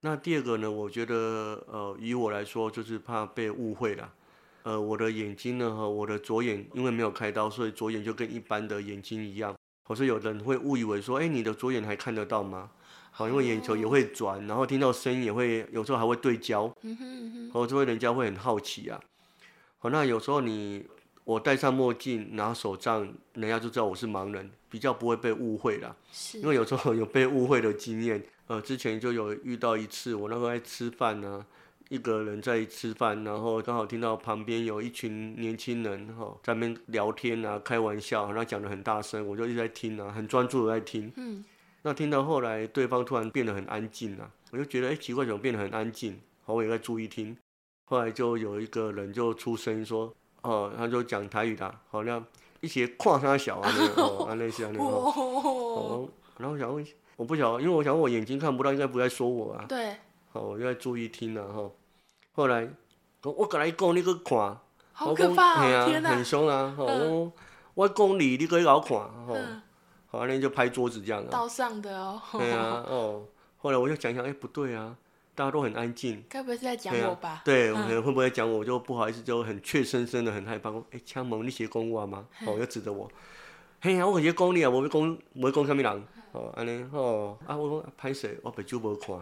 [0.00, 1.14] 那第二个呢，我觉得
[1.66, 4.12] 呃，以我来说就是怕被误会啦，
[4.62, 9.55] 呃，我的眼睛呢和我的左眼因为没有开刀，所以左眼就跟一般的眼睛一样。
[9.86, 12.70] 或是有人会误以为说，哎，你的左眼还看得到吗？
[13.12, 16.70] 好，因为眼球也会转，然后听到声音也会，有时候还会对焦。
[16.82, 17.50] 嗯哼哼。
[17.52, 19.00] 或者人家会很好奇啊。
[19.78, 20.84] 好，那有时候你
[21.24, 25.94] 我戴上墨镜拿手杖，人家就知道我是盲人，比较不会被误会啦。
[26.12, 26.40] 是。
[26.40, 31.46] 因为有时候有被误会的经验，呃，之前就有遇到一次，我那时候在吃饭呢。
[31.88, 41.12] 一个人在吃饭，然后刚好听到旁边有一群年轻人哈在那边聊天啊，开玩笑，然后讲的很大声，我就一直在听啊，很专注的在听。
[41.16, 41.44] 嗯。
[41.82, 46.18] 那听到后来对方突然变得很安静啊，我就觉得哎奇怪，怎么变得很安静？
[46.44, 47.36] 好，我也在注意听。
[47.84, 50.12] 后来就有一个人就出声说，
[50.42, 52.24] 哦，他就讲台语的，好像
[52.60, 56.08] 一些跨山小啊那个 哦，那些啊那个哦。
[56.38, 56.84] 然后想问，
[57.14, 59.64] 我不晓得，因为我想我眼睛看不到，应该不在说我啊。
[59.68, 59.94] 对。
[60.36, 61.70] 哦，要注意听了哈。
[62.32, 62.68] 后来，
[63.22, 64.58] 我跟你讲，你去看，
[64.92, 65.86] 好可怕啊！
[65.86, 66.74] 天很凶啊！
[66.78, 67.32] 我
[67.74, 69.36] 我讲你，你可以搞看，吼，
[70.06, 71.28] 好，那就拍桌子这样啊。
[71.30, 72.20] 道上的哦。
[72.32, 73.24] 对啊， 哦。
[73.58, 74.94] 后来我就想想，哎，不对啊，
[75.34, 76.22] 大家都很安静。
[76.28, 77.42] 该不会是在讲我吧？
[77.44, 80.70] 对，可能会不会讲我，就不好意思，就很怯生生的，很害怕。
[80.70, 82.26] 说，哎，枪门，你写公话吗？
[82.46, 83.10] 哦，又指着我。
[83.80, 86.04] 嘿呀，我写讲你啊，无要讲，无要讲什么人。
[86.32, 89.16] 哦，安尼，哦，啊，我讲拍谁，我白酒无看。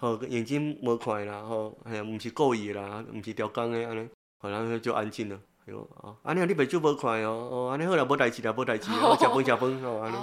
[0.00, 4.08] 哦，眼睛无看啦，吼，哎呀，毋是故意啦，毋是调工的安尼，
[4.40, 5.38] 好，然后就安静了。
[5.66, 10.16] 哎呦，哦，安尼你目睭无看哦，哦，安尼后来无代志啦，无代志，我食饭食饭，哦，安尼。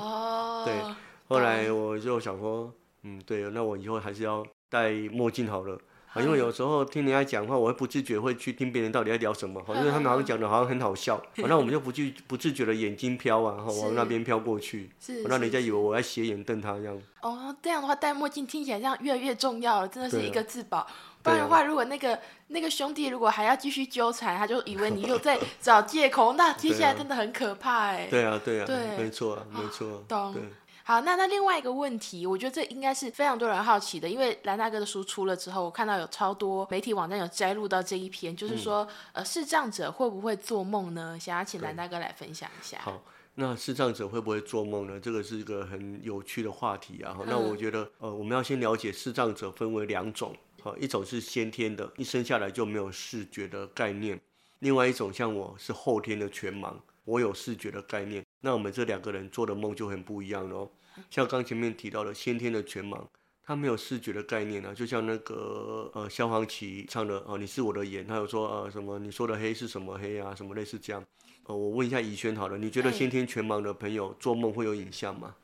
[0.66, 0.96] 对，
[1.30, 2.74] 后来我就想说，
[3.04, 5.80] 嗯，对，那我以后还是要戴墨镜好了。
[6.14, 14.90] 啊，因为有时候听人家讲话，我会不自觉会去听别人到底在聊什么，因为他们好像讲的好像很好笑，那我们就不自不自觉的眼睛飘啊，然后往那边飘过去，
[15.28, 17.02] 让人家以为我在斜眼瞪他这样。
[17.22, 20.88] 哦，这样的话戴墨镜听起来这样越来越重要了，真的是一个自保。
[21.22, 28.08] 不然的话，如果那个那个兄弟如果还要继续纠缠，他就以为你又 在找借口，那接下来真的很可怕哎。
[28.10, 30.04] 对啊，对啊，对没错啊，没错。
[30.08, 30.44] 懂对，
[30.90, 41.16] 好，那那另外一个问题，我觉得这应该是非常多人好奇的，因为蓝大哥的书出了之后，我看到有超多媒体网站有摘录到这一篇，就是说，呃，视障者会不会做梦呢？
[41.20, 42.80] 想要请蓝大哥来分享一下。
[42.80, 43.04] 好，
[43.36, 45.00] 那视障者会不会做梦呢？
[45.00, 47.16] 这个是一个很有趣的话题啊。
[47.28, 54.18] 那我觉得，呃，我们要先了解视障者分为两种，好，一种是先天的，一生下来就没有视觉的概念；
[54.58, 56.74] 另外一种像我是后天的全盲，
[57.06, 58.26] 我有视觉的概念。
[58.42, 60.68] 那我们这两个人做的梦就很不一样喽。
[61.10, 63.04] 像刚前面提到的先天的全盲，
[63.44, 71.04] 他没有视觉的概念啊，就像那个呃萧煌奇唱的哦，你是我的眼，他有说呃什么你说的黑是什么黑啊，什么类似这样。
[71.46, 75.36] 呃，我问一下怡轩好了，你觉得哎先天全盲的朋友做梦会有影像吗？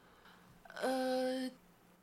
[0.81, 1.49] 呃，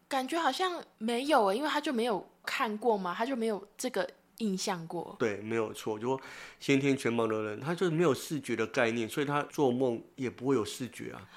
[0.09, 4.09] 感觉好像没有诶，因为他就没有看过嘛，他就没有这个
[4.43, 5.14] 印象过。
[5.18, 6.20] 对，没有错，就说
[6.59, 11.28] 先天全盲的人，他就是没有视觉的概念，所以他做梦也不会有视觉啊。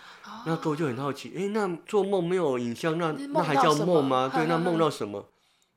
[0.45, 4.29] 那各位就很好奇，诶，那做梦没有影像，那那还叫梦吗？
[4.33, 5.29] 对，那梦到什么？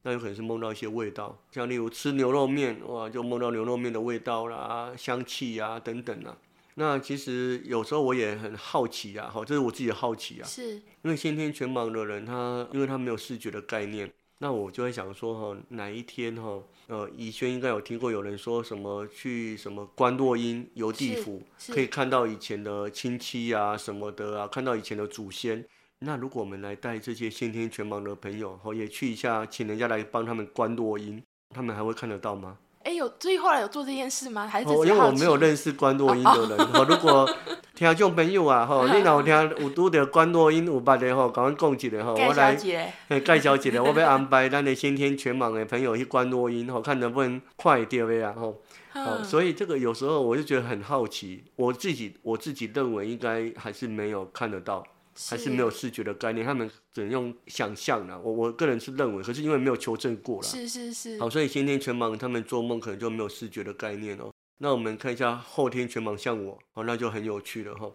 [0.02, 6.34] 那有可能是梦到一些味道，像例如吃牛肉面，哇，就梦到牛肉面的味道啦、香气啊等等啊。
[6.76, 10.46] 那其实有时候我也很好奇啊，好，这是我自己的好奇啊。
[10.46, 14.08] 是，因为先天全盲的人，他因为他没有视觉的概念，
[14.40, 25.66] 那我就会想说哈，哪一天哈，呃，怡轩应该有听过有人说什么去什么观落阴游地府，可以看到以前的亲戚啊什么的啊，看到以前的祖先。
[26.00, 31.20] 那如果我们来带这些先天全盲的朋友，哈，也去一下，请人家来帮他们观落阴，
[31.50, 32.56] 他们还会看得到吗？
[32.88, 34.46] 哎，有，所以后来有做这件事吗？
[34.46, 37.28] 还是只因为我没有奇认识关洛音的人， 哦、如果
[37.74, 48.46] 听众朋友啊，吼、你若有听有拄着关洛音有捌的吼，甲阮讲一下吼，我来介绍一下，我要安排咱的先天全盲的朋友去关洛音吼，看能不能快点的呀，吼。
[48.94, 49.22] 哦，嗯。
[49.22, 54.82] 所以这个有时候我就觉得很好奇，我自己我自己认为应该还是没有看得到，
[55.28, 58.18] 还是没有视觉的概念，他们只能用想象的。
[58.20, 60.48] 我我个人是认为，可是因为没有求证过啦。
[60.48, 64.32] 是是是，好，所以先天全盲他们做梦可能就没有视觉的概念哦。
[64.58, 67.90] 那我们看一下后天全盲，像我，哦，那就很有趣了哈，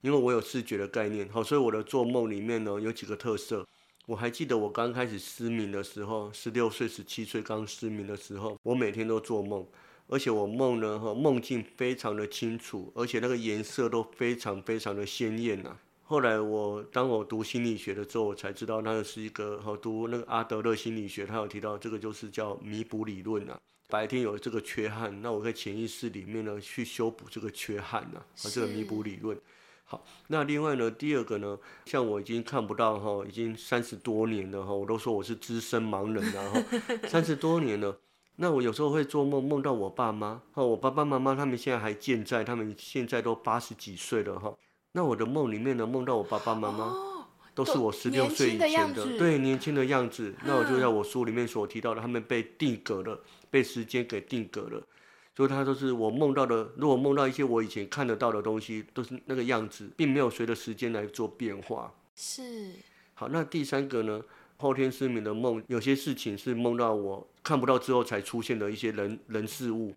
[0.00, 3.66] 因为我有视觉的概念，好，所以我的做梦里面呢有几个特色。
[4.06, 9.66] 我还记得我刚开始失明的时候，十六岁、十七岁刚失明的时候，我每天都做梦，
[10.06, 15.76] 而且我梦呢，哈，梦境非常的清楚，而且那个颜色都非常非常的鲜艳呐、
[16.10, 23.60] 后来我当我读心理学的时候，我才知道那个是一个好读那个阿德勒心理学，他有提到这个就是叫弥补理论啊。
[23.88, 29.38] 白天有这个缺憾，那我在潜意识里面呢去修补这个缺憾呐、啊，这个弥补理论。
[29.84, 36.64] 好，那另外呢，第二个呢，像我已经看不到哈，已经三十多年了哈，我都说我是资深盲人了哈，
[37.06, 37.94] 三十多年了。
[38.36, 44.54] 那我有时候会做梦，梦到我爸妈，哈，我爸爸妈妈他们现在还健在，他们现在都八十几岁了哈。
[44.92, 50.34] 那我的梦里面呢，梦到我爸爸妈妈哦，都是我十六岁以前的，对年轻的样子。
[50.44, 53.20] 那我就嗯在我书里面所提到的，他们被定格了，
[53.50, 54.82] 被时间给定格了。
[55.36, 56.68] 所以他都是我梦到的。
[56.76, 61.92] 如果梦到一些我以前看得到的东西，都是那个样子，并没有随着时间来做变化。
[62.16, 62.72] 是
[63.14, 64.22] 好，那第三个呢？
[64.60, 69.94] 后天失明的梦，有些事情是梦到我看不到之后才出现的一些人人事物，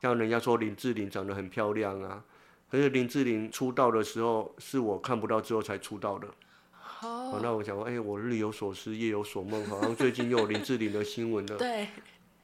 [0.00, 2.22] 像人家说林志玲长得很漂亮啊，
[2.70, 6.28] 可是林志玲出道的时候是我看不到之后才出道的。
[6.70, 11.56] 好，哦，那我想说，哎、我日有所思，夜有所梦，好像最近又有林志玲的新闻了。
[11.58, 11.88] 对，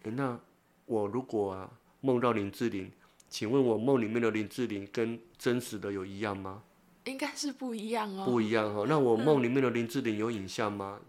[0.03, 0.39] 诶那
[0.87, 1.71] 我如果啊
[2.01, 2.91] 梦到林志玲，
[3.29, 6.63] 请问我梦里面的林志玲跟真实的有一样吗？
[7.05, 8.25] 应该是不一样哦。
[8.25, 11.01] 不一样哈、那我梦里面的林志玲有影像吗？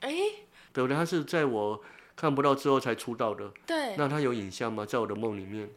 [0.00, 0.10] 哎，
[0.72, 0.96] 对不对？
[0.96, 1.82] 她是在我
[2.16, 4.86] 看不到之后才出道的，对，那她有影像吗？
[4.86, 5.68] 在我的梦里面，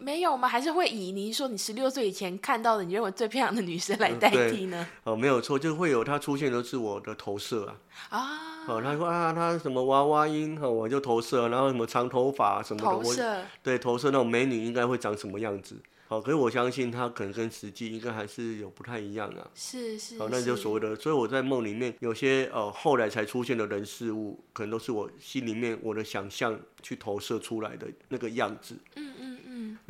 [0.00, 0.48] 没有吗？
[0.48, 4.86] 还是会以你说你十六岁以前看到的你认为最漂亮的女生来代替呢？
[5.04, 7.76] 哦，没有错，就会有她出现的是我的投射啊。
[8.08, 15.76] 啊，哦，他说啊，他什么娃娃音，哈、我就投射，然后什么长头发什么的，我投射对投射那种美女应该会长什么样子。
[16.08, 19.46] 好，可是我相信她可能跟实际应该还是有不太一样啊。
[19.54, 28.74] 是是，好，那就所谓的，所以我在梦里面有些呃后来才出现的人事物，可能都是我心里面我的想象去投射出来的那个样子。
[28.96, 29.29] 嗯嗯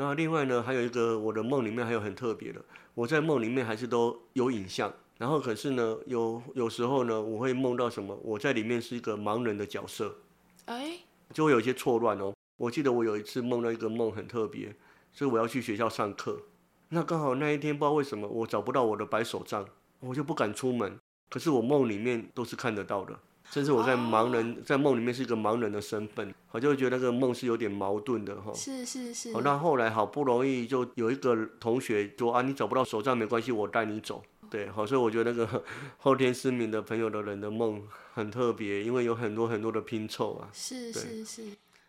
[0.01, 4.91] 嗯，然后另外呢，还有一个我的梦里面还有很特别的，我在梦里面还是都有影像。
[5.19, 8.19] 然后可是呢，有有时候呢，我会梦到什么？
[8.23, 10.17] 我在里面是一个盲人的角色，
[10.65, 11.01] 哎，
[11.35, 12.33] 就会有一些错乱哦。
[12.57, 14.75] 我记得我有一次梦到一个梦很特别，
[15.13, 16.41] 所以我要去学校上课。
[16.89, 19.67] 那刚好那一天不知道为什么我找不到我的白手杖，
[20.01, 20.99] 我就不敢出门。
[21.29, 23.19] 可是我梦里面都是看得到的。
[23.51, 28.53] 甚至我在盲人在梦里面是一个盲人的身份，我就会觉得那个梦是有点矛盾的哈。
[28.55, 29.33] 是是是。
[29.33, 34.23] 好，那后来好不容易就有一个同学说啊，你找不到手杖没关系，我带你走。
[34.49, 35.65] 对，好，所以我觉得那个
[35.99, 37.83] 后天失明的朋友的人的梦
[38.15, 40.49] 很特别，因为有很多很多的拼凑啊。
[40.53, 41.43] 是是是。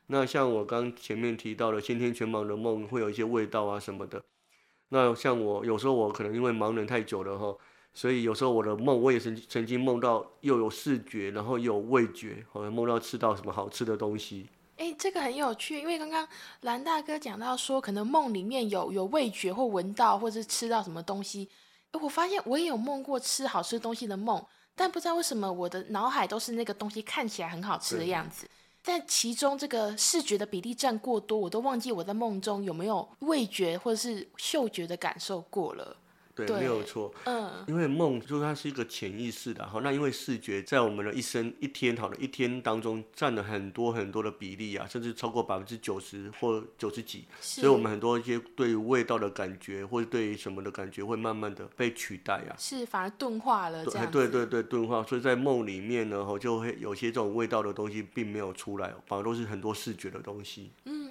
[0.07, 4.21] 那像我刚前面提到的先天全盲的梦，会有一些味道啊什么的。
[4.89, 7.55] 那像我有时候我可能因为盲人太久了哈。
[7.93, 14.47] 所以有时候我的梦，我也曾曾经梦到又有视觉，然后又有味觉，好像梦到吃到什么好吃的东西。
[14.77, 16.27] 哎，这个很有趣，因为刚刚
[16.61, 21.49] 蓝大哥讲到说，可能梦里面有有味觉或闻到，或者吃到什么东西。
[21.91, 24.41] 我发现我也有梦过吃好吃东西的梦，
[24.73, 28.49] 但不知道为什么我的脑海都是那个东西看起来很好吃的样子，
[28.81, 35.97] 但其中这个视觉的比例占过多，我都忘记我在梦中有没有味觉或者是嗅觉的感受过了。
[36.35, 37.13] 对，没有错。
[37.25, 39.79] 嗯，因为梦就是它是一个潜意识的哈。
[39.83, 47.25] 那因为视觉在我们的一生一天好了，一天当中占了很多很多的比例啊，甚至超过百分之九十或九十几。
[47.39, 52.55] 所以，我们很多一些对于味道的感觉，或者对于什么的感觉，会慢慢的被取代啊。
[52.57, 53.85] 是，反而钝化了。
[53.85, 55.03] 对对对对，钝化。
[55.03, 60.71] 所以在梦里面呢，哈，就会有些这种味道的东西并没有出来，反而都是很多视觉的东西。
[60.85, 61.10] 嗯。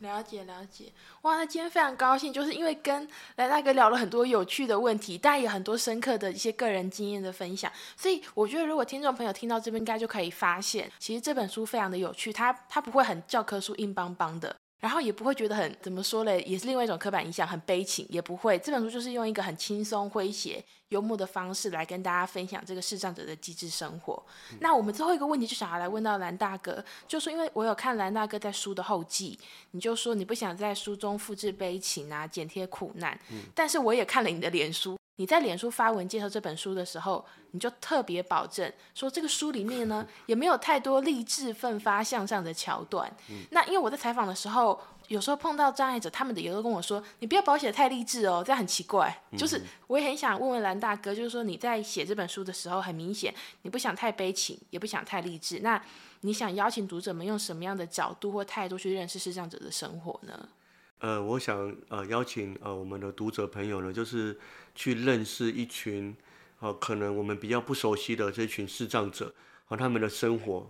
[0.00, 0.92] 了解了解，
[1.22, 1.36] 哇！
[1.36, 7.70] 那今天非常高兴，就是因为跟来大哥聊了很多有趣的问题，大家有很多深刻的一些个人经验的分享。
[7.96, 14.54] 所以我觉得，如果听众朋友听到这边，应该就可以发现，其实这本书非常的有趣，它它不会很教科书硬邦邦的。
[14.80, 18.58] 然后也不会觉得很怎么说嘞，也是另外一种刻板印象，很悲情，也不会。
[18.58, 24.22] 这本书就是用一个很轻松、诙谐、幽默的方式来跟大家分享这个视障者的机智生活。
[24.60, 29.38] 那我们最后一个问题就想要来问到蓝大哥，就说因为我有看蓝大哥在书的后记，
[29.72, 33.18] 你就说你不想在书中复制悲情啊，剪贴苦难。
[33.54, 34.96] 但是我也看了你的脸书。
[35.18, 43.12] 你在脸书发文介绍这本书的时候，你就特别保证说，这个书里面呢也没有太多励志奋发向上的桥段。
[43.50, 49.12] 那因为我在采访的时候，有时候碰到障碍者，他们的也都跟我说，你不要保写太励志哦，这样很奇怪。
[49.36, 55.82] 就是我也很想问问蓝大哥，就是说你在写这本书的时候，很明显你不想太悲情，也不想太励志，那
[56.20, 60.48] 你想邀请读者们用什么样的角度或态度去认识视障者的生活呢？
[61.00, 64.36] 呃，我想呃邀请呃我们的读者朋友呢，就是
[64.74, 66.14] 去认识一群，
[66.60, 69.32] 呃可能我们比较不熟悉的这群视障者
[69.66, 70.68] 和他们的生活，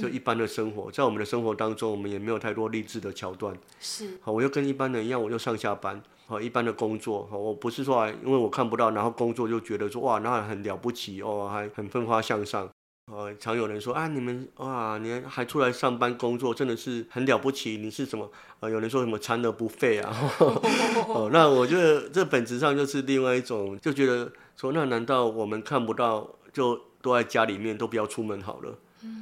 [0.00, 3.56] 就一般的生活，在我们的生活当中，我们也没有太多励志的桥段。
[3.80, 12.68] 是，好，我又跟一般人一样，我就上下班，好，一般的工作，好，我不是说因为我看不到，然后工作就觉得说哇，那很了不起哦，还很奋发向上。
[13.10, 17.76] 呃，常有人说啊，你们哇，你还出来上班工作，真的是很了不起。
[17.76, 18.30] 你是什么？
[18.60, 20.14] 呃，有人说什么残而不废啊？
[21.08, 28.78] 哦，那我觉得这本质上就是另外一种，就觉得说，那难道我们看不到，就都在家里面，都不要出门好了？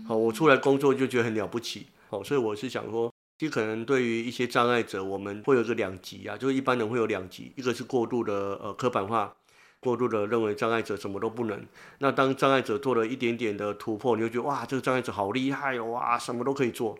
[0.06, 1.86] 好，我出来工作就觉得很了不起。
[2.10, 9.34] 好，所以我是想说，其实可能对于一些障碍者，我们会有个两极啊，就是一般人会有两极，一个是过度的呃刻板化。
[9.80, 11.66] 过度的认为障碍者什么都不能，
[11.98, 16.98] 那当障碍者做了一点点的突破，你就觉得哇，这个障碍者好厉害哦，哇，什么都可以做。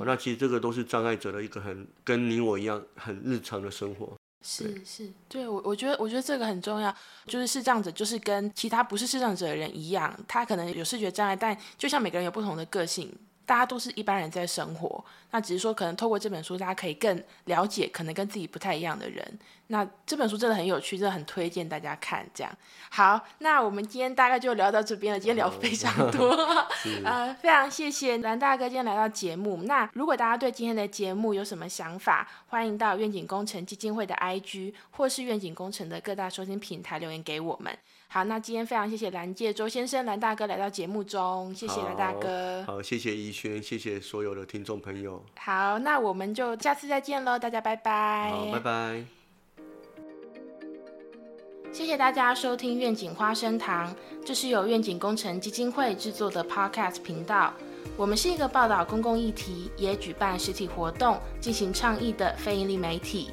[0.00, 4.12] 那其实这个都是障碍者的一个很跟你我一样很日常的生活。
[4.44, 6.94] 是是，对我我觉得我觉得这个很重要，
[7.26, 13.12] 就是视障者就是跟其他不是视障者的人一样，他可能有视觉障碍，但就像每个人有不同的个性。
[13.48, 19.38] 大家都是一般人在生活，那只是说可能透过这本书，大家可以更了解可能跟自己不太一样的人。
[19.68, 22.26] 那这本书真的很有趣，真的很推荐大家看。
[22.34, 22.52] 这样
[22.90, 25.18] 好，那我们今天大概就聊到这边了。
[25.18, 26.28] 今天聊非常多，
[27.04, 29.62] 呃，非常谢谢蓝大哥今天来到节目。
[29.62, 37.74] 那如果大家对今天的节目有什么想法，欢迎到愿景工程基金会的 IG 或是愿景工程的各大收听平台留言给我们。
[38.10, 42.64] 好，那今天非常谢谢蓝介周先生、蓝大哥来到节目中，谢谢蓝大哥。
[42.66, 45.22] 好，谢谢怡轩，谢谢所有的听众朋友。
[45.38, 48.30] 好，那我们就下次再见喽，大家拜拜。
[48.30, 49.04] 好，拜拜。
[51.70, 53.94] 谢谢大家收听愿景花生堂，
[54.24, 57.52] 这是由愿景工程基金会制作的 Podcast 频道。
[57.94, 63.30] 我们是一个报道公共议题，也举办实体活动进行倡议的非营利媒体。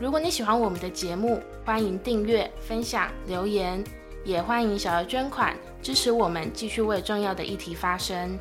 [0.00, 3.84] 如果你喜欢我们的节目，欢迎订阅、分享、留言。
[4.26, 8.36] 也欢迎小额捐款支持我们，继续为重要的议题发声。